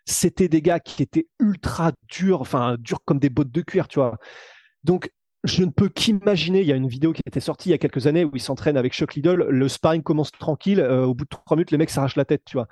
C'était 0.05 0.47
des 0.49 0.61
gars 0.61 0.79
qui 0.79 1.01
étaient 1.01 1.27
ultra 1.39 1.91
durs, 2.07 2.41
enfin 2.41 2.75
durs 2.79 2.99
comme 3.05 3.19
des 3.19 3.29
bottes 3.31 3.51
de 3.51 3.61
cuir, 3.61 3.87
tu 3.87 3.99
vois. 3.99 4.17
Donc 4.83 5.09
je 5.43 5.63
ne 5.63 5.71
peux 5.71 5.89
qu'imaginer, 5.89 6.61
il 6.61 6.67
y 6.67 6.71
a 6.71 6.75
une 6.75 6.87
vidéo 6.87 7.13
qui 7.13 7.21
était 7.25 7.39
sortie 7.39 7.69
il 7.69 7.71
y 7.71 7.75
a 7.75 7.77
quelques 7.77 8.07
années 8.07 8.23
où 8.23 8.31
il 8.33 8.41
s'entraîne 8.41 8.77
avec 8.77 8.93
Chuck 8.93 9.15
Liddell, 9.15 9.45
le 9.49 9.67
sparring 9.67 10.03
commence 10.03 10.31
tranquille, 10.31 10.79
euh, 10.79 11.05
au 11.05 11.13
bout 11.13 11.25
de 11.25 11.29
trois 11.29 11.55
minutes, 11.55 11.71
les 11.71 11.77
mecs 11.77 11.89
s'arrachent 11.89 12.15
la 12.15 12.25
tête, 12.25 12.43
tu 12.45 12.57
vois. 12.57 12.67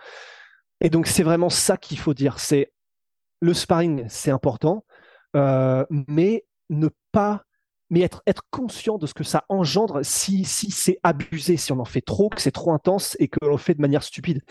Et 0.82 0.90
donc 0.90 1.08
c'est 1.08 1.24
vraiment 1.24 1.50
ça 1.50 1.78
qu'il 1.78 1.98
faut 1.98 2.14
dire, 2.14 2.40
c'est 2.40 2.73
le 3.44 3.54
sparring, 3.54 4.06
c'est 4.08 4.32
important, 4.32 4.86
euh, 5.36 5.86
mais 5.90 6.46
ne 6.70 6.88
pas, 7.12 7.44
mais 7.90 8.00
être, 8.00 8.24
être 8.26 8.44
conscient 8.52 8.98
de 8.98 9.06
ce 9.06 9.14
que 9.14 9.26
ça 9.26 9.44
engendre 9.50 10.00
si, 10.02 10.46
si 10.46 10.72
c'est 10.72 10.98
abusé, 11.04 11.58
si 11.58 11.74
on 11.74 11.80
en 11.80 11.86
fait 11.86 12.00
trop, 12.00 12.30
que 12.30 12.42
c'est 12.42 12.52
trop 12.52 12.72
intense 12.72 13.18
et 13.20 13.28
que 13.28 13.40
l'on 13.46 13.58
fait 13.58 13.74
de 13.74 13.82
manière 13.82 14.02
stupide. 14.02 14.42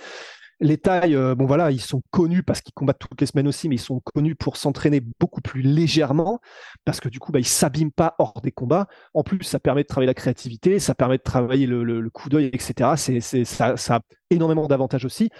Les 0.61 0.77
tailles, 0.77 1.17
euh, 1.17 1.35
bon 1.35 1.47
voilà, 1.47 1.71
ils 1.71 1.81
sont 1.81 2.03
connus 2.11 2.43
parce 2.43 2.61
qu'ils 2.61 2.75
combattent 2.75 2.99
toutes 2.99 3.19
les 3.23 3.27
semaines 3.27 3.49
aussi, 3.49 3.71
mais 3.71 3.77
ils 3.77 3.81
sont 3.81 4.01
connus 4.15 4.37
pour 4.37 4.59
s'entraîner 4.59 5.01
beaucoup 5.19 5.41
plus 5.41 5.63
légèrement 5.63 6.39
parce 6.85 7.01
que 7.01 7.09
du 7.09 7.19
coup, 7.19 7.33
bah, 7.33 7.41
ils 7.41 7.47
s'abîment 7.47 7.93
pas 7.93 8.15
hors 8.19 8.43
des 8.43 8.53
combats. 8.53 8.89
En 9.15 9.23
plus, 9.23 9.43
ça 9.43 9.59
permet 9.59 9.85
de 9.85 9.89
travailler 9.89 10.07
la 10.07 10.15
créativité, 10.15 10.79
ça 10.79 10.95
permet 10.95 11.17
de 11.17 11.23
travailler 11.23 11.67
le, 11.67 12.11
coup 12.11 12.29
d'œil, 12.29 12.51
etc. 12.53 12.91
C'est, 12.97 13.21
ça, 13.45 13.79
ça 13.79 13.97
a 13.97 14.01
énormément 14.29 14.69
d'avantages 14.69 15.07
aussi. 15.07 15.31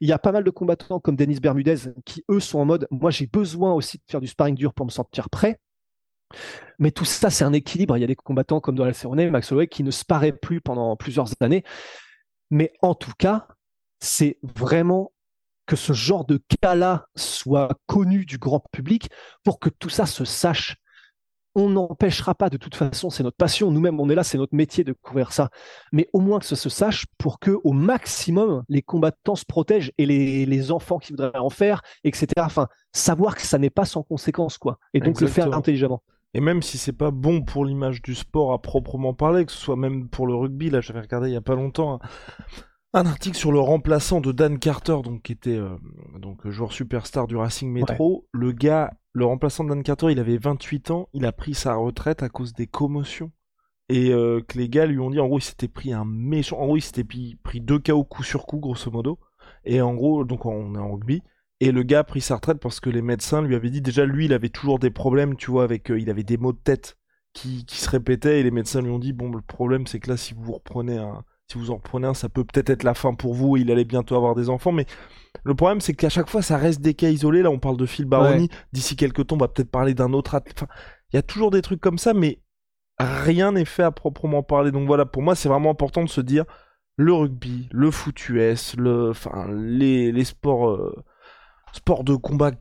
Il 0.00 0.08
y 0.08 0.12
a 0.12 0.18
pas 0.18 0.32
mal 0.32 0.44
de 0.44 0.50
combattants 0.50 0.98
comme 1.00 1.16
Denis 1.16 1.40
Bermudez 1.40 1.92
qui, 2.04 2.24
eux, 2.30 2.40
sont 2.40 2.58
en 2.58 2.64
mode 2.64 2.88
moi, 2.90 3.10
j'ai 3.10 3.26
besoin 3.26 3.72
aussi 3.74 3.98
de 3.98 4.02
faire 4.08 4.20
du 4.20 4.26
sparring 4.26 4.54
dur 4.54 4.72
pour 4.72 4.86
me 4.86 4.90
sentir 4.90 5.28
prêt. 5.28 5.60
Mais 6.78 6.90
tout 6.90 7.04
ça, 7.04 7.28
c'est 7.30 7.44
un 7.44 7.52
équilibre. 7.52 7.96
Il 7.96 8.00
y 8.00 8.04
a 8.04 8.06
des 8.06 8.16
combattants 8.16 8.60
comme 8.60 8.76
Donald 8.76 8.94
Cerrone, 8.94 9.28
Max 9.30 9.50
Holloway, 9.52 9.68
qui 9.68 9.82
ne 9.82 9.90
se 9.90 10.04
plus 10.40 10.60
pendant 10.60 10.96
plusieurs 10.96 11.28
années. 11.40 11.64
Mais 12.50 12.72
en 12.82 12.94
tout 12.94 13.12
cas, 13.18 13.48
c'est 14.00 14.38
vraiment 14.42 15.12
que 15.66 15.76
ce 15.76 15.92
genre 15.92 16.24
de 16.24 16.40
cas-là 16.60 17.06
soit 17.14 17.68
connu 17.86 18.24
du 18.24 18.38
grand 18.38 18.60
public 18.72 19.10
pour 19.44 19.60
que 19.60 19.68
tout 19.68 19.88
ça 19.88 20.06
se 20.06 20.24
sache. 20.24 20.76
On 21.54 21.68
n'empêchera 21.68 22.34
pas 22.34 22.48
de 22.48 22.56
toute 22.56 22.74
façon, 22.74 23.10
c'est 23.10 23.22
notre 23.22 23.36
passion, 23.36 23.70
nous-mêmes 23.70 23.98
on 24.00 24.08
est 24.08 24.14
là, 24.14 24.24
c'est 24.24 24.38
notre 24.38 24.54
métier 24.54 24.84
de 24.84 24.92
couvrir 24.92 25.32
ça, 25.32 25.50
mais 25.92 26.08
au 26.12 26.20
moins 26.20 26.38
que 26.38 26.46
ça 26.46 26.56
se 26.56 26.68
sache 26.68 27.06
pour 27.18 27.40
que 27.40 27.58
au 27.64 27.72
maximum 27.72 28.62
les 28.68 28.82
combattants 28.82 29.34
se 29.34 29.44
protègent 29.44 29.92
et 29.98 30.06
les, 30.06 30.70
enfants 30.70 30.98
qui 30.98 31.12
voudraient 31.12 31.38
en 31.38 31.50
faire, 31.50 31.82
etc. 32.04 32.26
Enfin, 32.38 32.68
savoir 32.92 33.34
que 33.34 33.42
ça 33.42 33.58
n'est 33.58 33.70
pas 33.70 33.84
sans 33.84 34.02
conséquence, 34.02 34.58
quoi, 34.58 34.78
et 34.94 35.00
donc 35.00 35.20
le 35.20 35.26
faire 35.26 35.52
intelligemment. 35.52 36.02
Et 36.34 36.40
même 36.40 36.62
si 36.62 36.78
c'est 36.78 36.92
pas 36.92 37.10
bon 37.10 37.42
pour 37.42 37.64
l'image 37.64 38.02
du 38.02 38.14
sport 38.14 38.52
à 38.52 38.62
proprement 38.62 39.14
parler, 39.14 39.44
que 39.44 39.52
ce 39.52 39.58
soit 39.58 39.76
même 39.76 40.08
pour 40.08 40.26
le 40.28 40.34
rugby, 40.34 40.70
là 40.70 40.80
j'avais 40.80 41.00
regardé 41.00 41.28
il 41.28 41.32
y 41.32 41.36
a 41.36 41.40
pas 41.40 41.56
longtemps 41.56 41.98
un 42.92 43.06
article 43.06 43.36
sur 43.36 43.52
le 43.52 43.60
remplaçant 43.60 44.20
de 44.20 44.32
Dan 44.32 44.58
Carter, 44.58 44.96
donc 45.04 45.22
qui 45.22 45.32
était 45.32 45.56
euh, 45.56 45.76
donc 46.18 46.48
joueur 46.48 46.72
superstar 46.72 47.26
du 47.26 47.36
Racing 47.36 47.70
Metro. 47.70 48.26
Le 48.32 48.52
gars, 48.52 48.92
le 49.12 49.24
remplaçant 49.24 49.64
de 49.64 49.68
Dan 49.68 49.82
Carter, 49.82 50.10
il 50.10 50.18
avait 50.18 50.38
28 50.38 50.90
ans, 50.90 51.08
il 51.12 51.24
a 51.24 51.32
pris 51.32 51.54
sa 51.54 51.74
retraite 51.76 52.22
à 52.22 52.28
cause 52.28 52.52
des 52.52 52.66
commotions. 52.66 53.30
Et 53.88 54.12
euh, 54.12 54.40
que 54.46 54.56
les 54.58 54.68
gars 54.68 54.86
lui 54.86 55.00
ont 55.00 55.10
dit, 55.10 55.18
en 55.18 55.26
gros, 55.26 55.38
il 55.38 55.42
s'était 55.42 55.68
pris 55.68 55.92
un 55.92 56.04
méchant, 56.04 56.58
en 56.58 56.66
gros, 56.66 56.76
il 56.76 56.82
s'était 56.82 57.04
pris, 57.04 57.60
deux 57.60 57.78
KO 57.78 58.04
coup 58.04 58.22
sur 58.22 58.46
coup, 58.46 58.58
grosso 58.58 58.90
modo. 58.90 59.18
Et 59.64 59.80
en 59.80 59.94
gros, 59.94 60.24
donc 60.24 60.46
on 60.46 60.74
est 60.74 60.78
en 60.78 60.92
rugby. 60.92 61.22
Et 61.60 61.72
le 61.72 61.82
gars 61.82 62.00
a 62.00 62.04
pris 62.04 62.20
sa 62.20 62.36
retraite 62.36 62.58
parce 62.58 62.80
que 62.80 62.88
les 62.88 63.02
médecins 63.02 63.42
lui 63.42 63.54
avaient 63.54 63.70
dit, 63.70 63.82
déjà 63.82 64.04
lui, 64.06 64.26
il 64.26 64.32
avait 64.32 64.48
toujours 64.48 64.78
des 64.78 64.90
problèmes, 64.90 65.36
tu 65.36 65.50
vois, 65.50 65.64
avec, 65.64 65.90
euh, 65.90 66.00
il 66.00 66.08
avait 66.08 66.22
des 66.24 66.38
maux 66.38 66.52
de 66.52 66.58
tête 66.58 66.98
qui, 67.32 67.64
qui 67.66 67.78
se 67.78 67.90
répétaient. 67.90 68.40
Et 68.40 68.42
les 68.42 68.50
médecins 68.50 68.80
lui 68.80 68.90
ont 68.90 68.98
dit, 68.98 69.12
bon, 69.12 69.30
le 69.30 69.42
problème, 69.42 69.86
c'est 69.86 70.00
que 70.00 70.10
là, 70.10 70.16
si 70.16 70.34
vous 70.34 70.52
reprenez 70.52 70.98
un, 70.98 71.24
si 71.50 71.58
vous 71.58 71.70
en 71.70 71.76
reprenez 71.76 72.06
un, 72.06 72.14
ça 72.14 72.28
peut 72.28 72.44
peut-être 72.44 72.70
être 72.70 72.84
la 72.84 72.94
fin 72.94 73.14
pour 73.14 73.34
vous. 73.34 73.56
Il 73.56 73.70
allait 73.72 73.84
bientôt 73.84 74.14
avoir 74.14 74.36
des 74.36 74.48
enfants, 74.48 74.70
mais 74.70 74.86
le 75.42 75.54
problème, 75.54 75.80
c'est 75.80 75.94
qu'à 75.94 76.08
chaque 76.08 76.28
fois, 76.28 76.42
ça 76.42 76.56
reste 76.56 76.80
des 76.80 76.94
cas 76.94 77.08
isolés. 77.08 77.42
Là, 77.42 77.50
on 77.50 77.58
parle 77.58 77.76
de 77.76 77.86
Phil 77.86 78.04
Baroni. 78.04 78.48
D'ici 78.72 78.94
quelques 78.94 79.26
temps, 79.26 79.34
on 79.34 79.38
va 79.38 79.48
peut-être 79.48 79.70
parler 79.70 79.94
d'un 79.94 80.12
autre 80.12 80.36
athlète. 80.36 80.64
il 81.12 81.16
y 81.16 81.18
a 81.18 81.22
toujours 81.22 81.50
des 81.50 81.60
trucs 81.60 81.80
comme 81.80 81.98
ça, 81.98 82.14
mais 82.14 82.40
rien 83.00 83.52
n'est 83.52 83.64
fait 83.64 83.82
à 83.82 83.90
proprement 83.90 84.44
parler. 84.44 84.70
Donc 84.70 84.86
voilà, 84.86 85.06
pour 85.06 85.22
moi, 85.22 85.34
c'est 85.34 85.48
vraiment 85.48 85.70
important 85.70 86.04
de 86.04 86.08
se 86.08 86.20
dire 86.20 86.44
le 86.96 87.14
rugby, 87.14 87.68
le 87.72 87.90
foot 87.90 88.28
US, 88.28 88.76
le, 88.76 89.10
enfin, 89.10 89.48
les, 89.52 90.12
les 90.12 90.24
sports, 90.24 90.70
euh, 90.70 90.94
sports 91.72 92.04
de 92.04 92.14
combat 92.14 92.52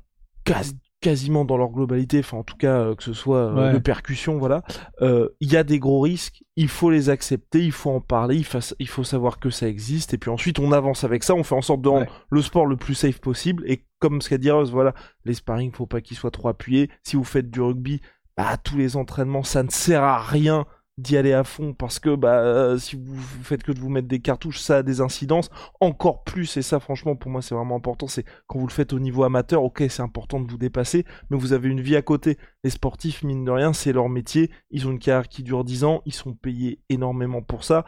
quasiment 1.01 1.45
dans 1.45 1.57
leur 1.57 1.69
globalité, 1.69 2.19
enfin 2.19 2.37
en 2.37 2.43
tout 2.43 2.57
cas 2.57 2.79
euh, 2.79 2.95
que 2.95 3.03
ce 3.03 3.13
soit 3.13 3.57
euh, 3.57 3.73
de 3.73 3.77
percussion, 3.77 4.37
voilà, 4.37 4.63
euh, 5.01 5.29
il 5.39 5.51
y 5.51 5.57
a 5.57 5.63
des 5.63 5.79
gros 5.79 6.01
risques, 6.01 6.43
il 6.55 6.67
faut 6.67 6.89
les 6.89 7.09
accepter, 7.09 7.63
il 7.63 7.71
faut 7.71 7.91
en 7.91 8.01
parler, 8.01 8.35
il, 8.37 8.45
il, 8.79 8.87
faut 8.87 9.03
savoir 9.03 9.39
que 9.39 9.49
ça 9.49 9.67
existe, 9.67 10.13
et 10.13 10.17
puis 10.17 10.29
ensuite 10.29 10.59
on 10.59 10.71
avance 10.71 11.03
avec 11.03 11.23
ça, 11.23 11.35
on 11.35 11.43
fait 11.43 11.55
en 11.55 11.61
sorte 11.61 11.81
de 11.81 11.89
rendre 11.89 12.25
le 12.29 12.41
sport 12.41 12.65
le 12.65 12.75
plus 12.75 12.95
safe 12.95 13.19
possible, 13.19 13.63
et 13.65 13.85
comme 13.99 14.21
ce 14.21 14.29
qu'a 14.29 14.37
dit 14.37 14.51
Rose, 14.51 14.71
voilà, 14.71 14.93
les 15.25 15.33
sparring, 15.33 15.71
faut 15.71 15.85
pas 15.85 16.01
qu'ils 16.01 16.17
soient 16.17 16.31
trop 16.31 16.49
appuyés, 16.49 16.89
si 17.03 17.15
vous 17.15 17.23
faites 17.23 17.49
du 17.49 17.61
rugby, 17.61 18.01
bah 18.35 18.57
tous 18.57 18.77
les 18.77 18.97
entraînements, 18.97 19.43
ça 19.43 19.63
ne 19.63 19.69
sert 19.69 20.03
à 20.03 20.19
rien 20.19 20.65
d'y 20.99 21.17
aller 21.17 21.33
à 21.33 21.43
fond 21.43 21.73
parce 21.73 21.99
que 21.99 22.15
bah 22.15 22.39
euh, 22.39 22.77
si 22.77 22.95
vous, 22.95 23.15
faites 23.43 23.63
que 23.63 23.71
de 23.71 23.79
vous 23.79 23.89
mettre 23.89 24.07
des 24.07 24.19
cartouches 24.19 24.59
ça 24.59 24.77
a 24.77 24.83
des 24.83 25.01
incidences 25.01 25.49
encore 25.79 26.23
plus. 26.23 26.57
Et 26.57 26.61
ça 26.61 26.79
franchement 26.79 27.15
pour 27.15 27.31
moi 27.31 27.41
c'est 27.41 27.55
vraiment 27.55 27.75
important. 27.75 28.07
C'est 28.07 28.25
quand 28.47 28.59
vous 28.59 28.67
le 28.67 28.71
faites 28.71 28.93
au 28.93 28.99
niveau 28.99 29.23
amateur 29.23 29.63
ok 29.63 29.83
c'est 29.89 30.01
important 30.01 30.39
de 30.39 30.49
vous 30.49 30.57
dépasser 30.57 31.05
mais 31.29 31.37
vous 31.37 31.53
avez 31.53 31.69
une 31.69 31.81
vie 31.81 31.95
à 31.95 32.01
côté. 32.01 32.37
Les 32.63 32.69
sportifs 32.69 33.23
mine 33.23 33.45
de 33.45 33.51
rien 33.51 33.73
c'est 33.73 33.93
leur 33.93 34.09
métier. 34.09 34.51
Ils 34.71 34.87
ont 34.87 34.91
une 34.91 34.99
carrière 34.99 35.27
qui 35.29 35.43
dure 35.43 35.63
10 35.63 35.83
ans. 35.85 36.01
Ils 36.05 36.13
sont 36.13 36.33
payés 36.33 36.79
énormément 36.89 37.41
pour 37.41 37.63
ça. 37.63 37.85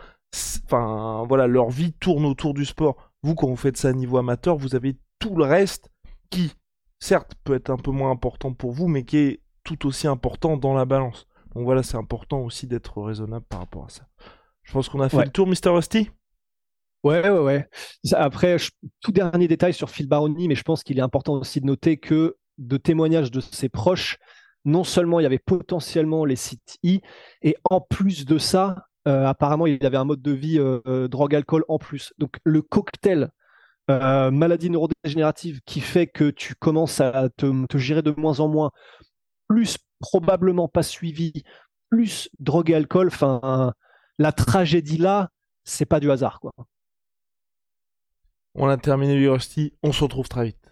Enfin 0.66 1.26
voilà 1.28 1.48
leur 1.48 1.70
vie 1.70 1.94
tourne 1.94 2.26
autour 2.26 2.54
du 2.54 2.66
sport. 2.66 3.12
Vous 3.24 3.36
quand 3.36 3.48
vous 3.48 3.56
faites 3.56 3.78
ça 3.78 3.90
à 3.90 3.94
niveau 3.94 4.18
amateur 4.18 4.58
vous 4.58 4.76
avez 4.76 4.98
tout 5.20 5.36
le 5.36 5.44
reste 5.44 5.92
qui 6.30 6.54
certes 7.00 7.36
peut 7.44 7.56
être 7.56 7.70
un 7.70 7.78
peu 7.78 7.92
moins 7.92 8.12
important 8.12 8.54
pour 8.54 8.72
vous 8.72 8.88
mais 8.88 9.04
qui 9.04 9.18
est 9.18 9.42
tout 9.64 9.86
aussi 9.86 10.08
important 10.08 10.58
dans 10.58 10.74
la 10.74 10.86
balance 10.86 11.28
donc 11.56 11.64
voilà, 11.66 11.84
c'est 11.84 11.98
important 11.98 12.42
aussi 12.42 12.68
d'être 12.68 13.02
raisonnable 13.02 13.46
par 13.50 13.60
rapport 13.60 13.86
à 13.86 13.90
ça. 13.90 14.08
Je 14.64 14.74
pense 14.74 14.90
qu'on 14.90 15.02
a 15.02 15.10
fait 15.10 15.26
le 15.26 15.32
tour, 15.32 15.48
Mr. 15.48 15.70
Rusty? 15.70 16.10
Ouais, 17.04 17.30
ouais, 17.30 17.40
ouais. 17.40 17.68
Après, 18.14 18.58
tout 19.00 19.12
dernier 19.12 19.48
détail 19.48 19.74
sur 19.74 19.90
Phil 19.90 20.08
Baroni, 20.08 20.48
mais 20.48 20.56
je 20.56 20.64
pense 20.64 20.84
qu'il 20.84 21.00
est 21.00 21.02
important 21.02 21.34
aussi 21.34 21.60
de 21.60 21.66
noter 21.66 21.98
que 21.98 22.38
de 22.58 22.78
témoignages 22.78 23.32
de 23.32 23.42
ses 23.42 23.70
proches, 23.70 24.18
non 24.66 24.84
seulement 24.84 25.20
il 25.20 25.24
y 25.24 25.26
avait 25.26 25.40
potentiellement 25.40 26.26
les 26.26 26.36
sites 26.36 26.78
I, 26.84 27.02
et 27.42 27.56
en 27.70 27.82
plus 27.82 28.26
de 28.26 28.38
ça, 28.38 28.88
euh, 29.08 29.26
apparemment, 29.26 29.66
il 29.66 29.84
avait 29.86 29.98
un 29.98 30.06
mode 30.06 30.22
de 30.22 30.32
vie 30.32 30.60
euh, 30.60 30.80
euh, 30.86 31.08
drogue-alcool 31.08 31.66
en 31.68 31.80
plus. 31.80 32.14
Donc 32.18 32.38
le 32.44 32.62
cocktail 32.62 33.32
maladie 33.90 34.70
neurodégénérative 34.70 35.60
qui 35.66 35.82
fait 35.82 36.08
que 36.08 36.30
tu 36.30 36.56
commences 36.56 37.02
à 37.02 37.28
te, 37.28 37.66
te 37.66 37.78
gérer 37.78 38.02
de 38.02 38.14
moins 38.16 38.40
en 38.40 38.48
moins, 38.48 38.72
plus 39.50 39.76
probablement 40.02 40.68
pas 40.68 40.84
suivi, 40.84 41.44
plus 41.90 42.30
drogue 42.40 42.72
et 42.72 42.76
alcool, 42.76 43.08
enfin, 43.08 43.74
la 44.18 44.32
tragédie 44.32 44.98
là, 44.98 45.30
c'est 45.64 45.86
pas 45.86 46.00
du 46.00 46.12
hasard, 46.12 46.40
quoi. 46.40 46.52
On 48.56 48.68
a 48.68 48.78
terminé 48.78 49.28
Rusty, 49.28 49.74
on 49.82 49.94
se 49.94 50.04
retrouve 50.04 50.28
très 50.28 50.46
vite. 50.46 50.72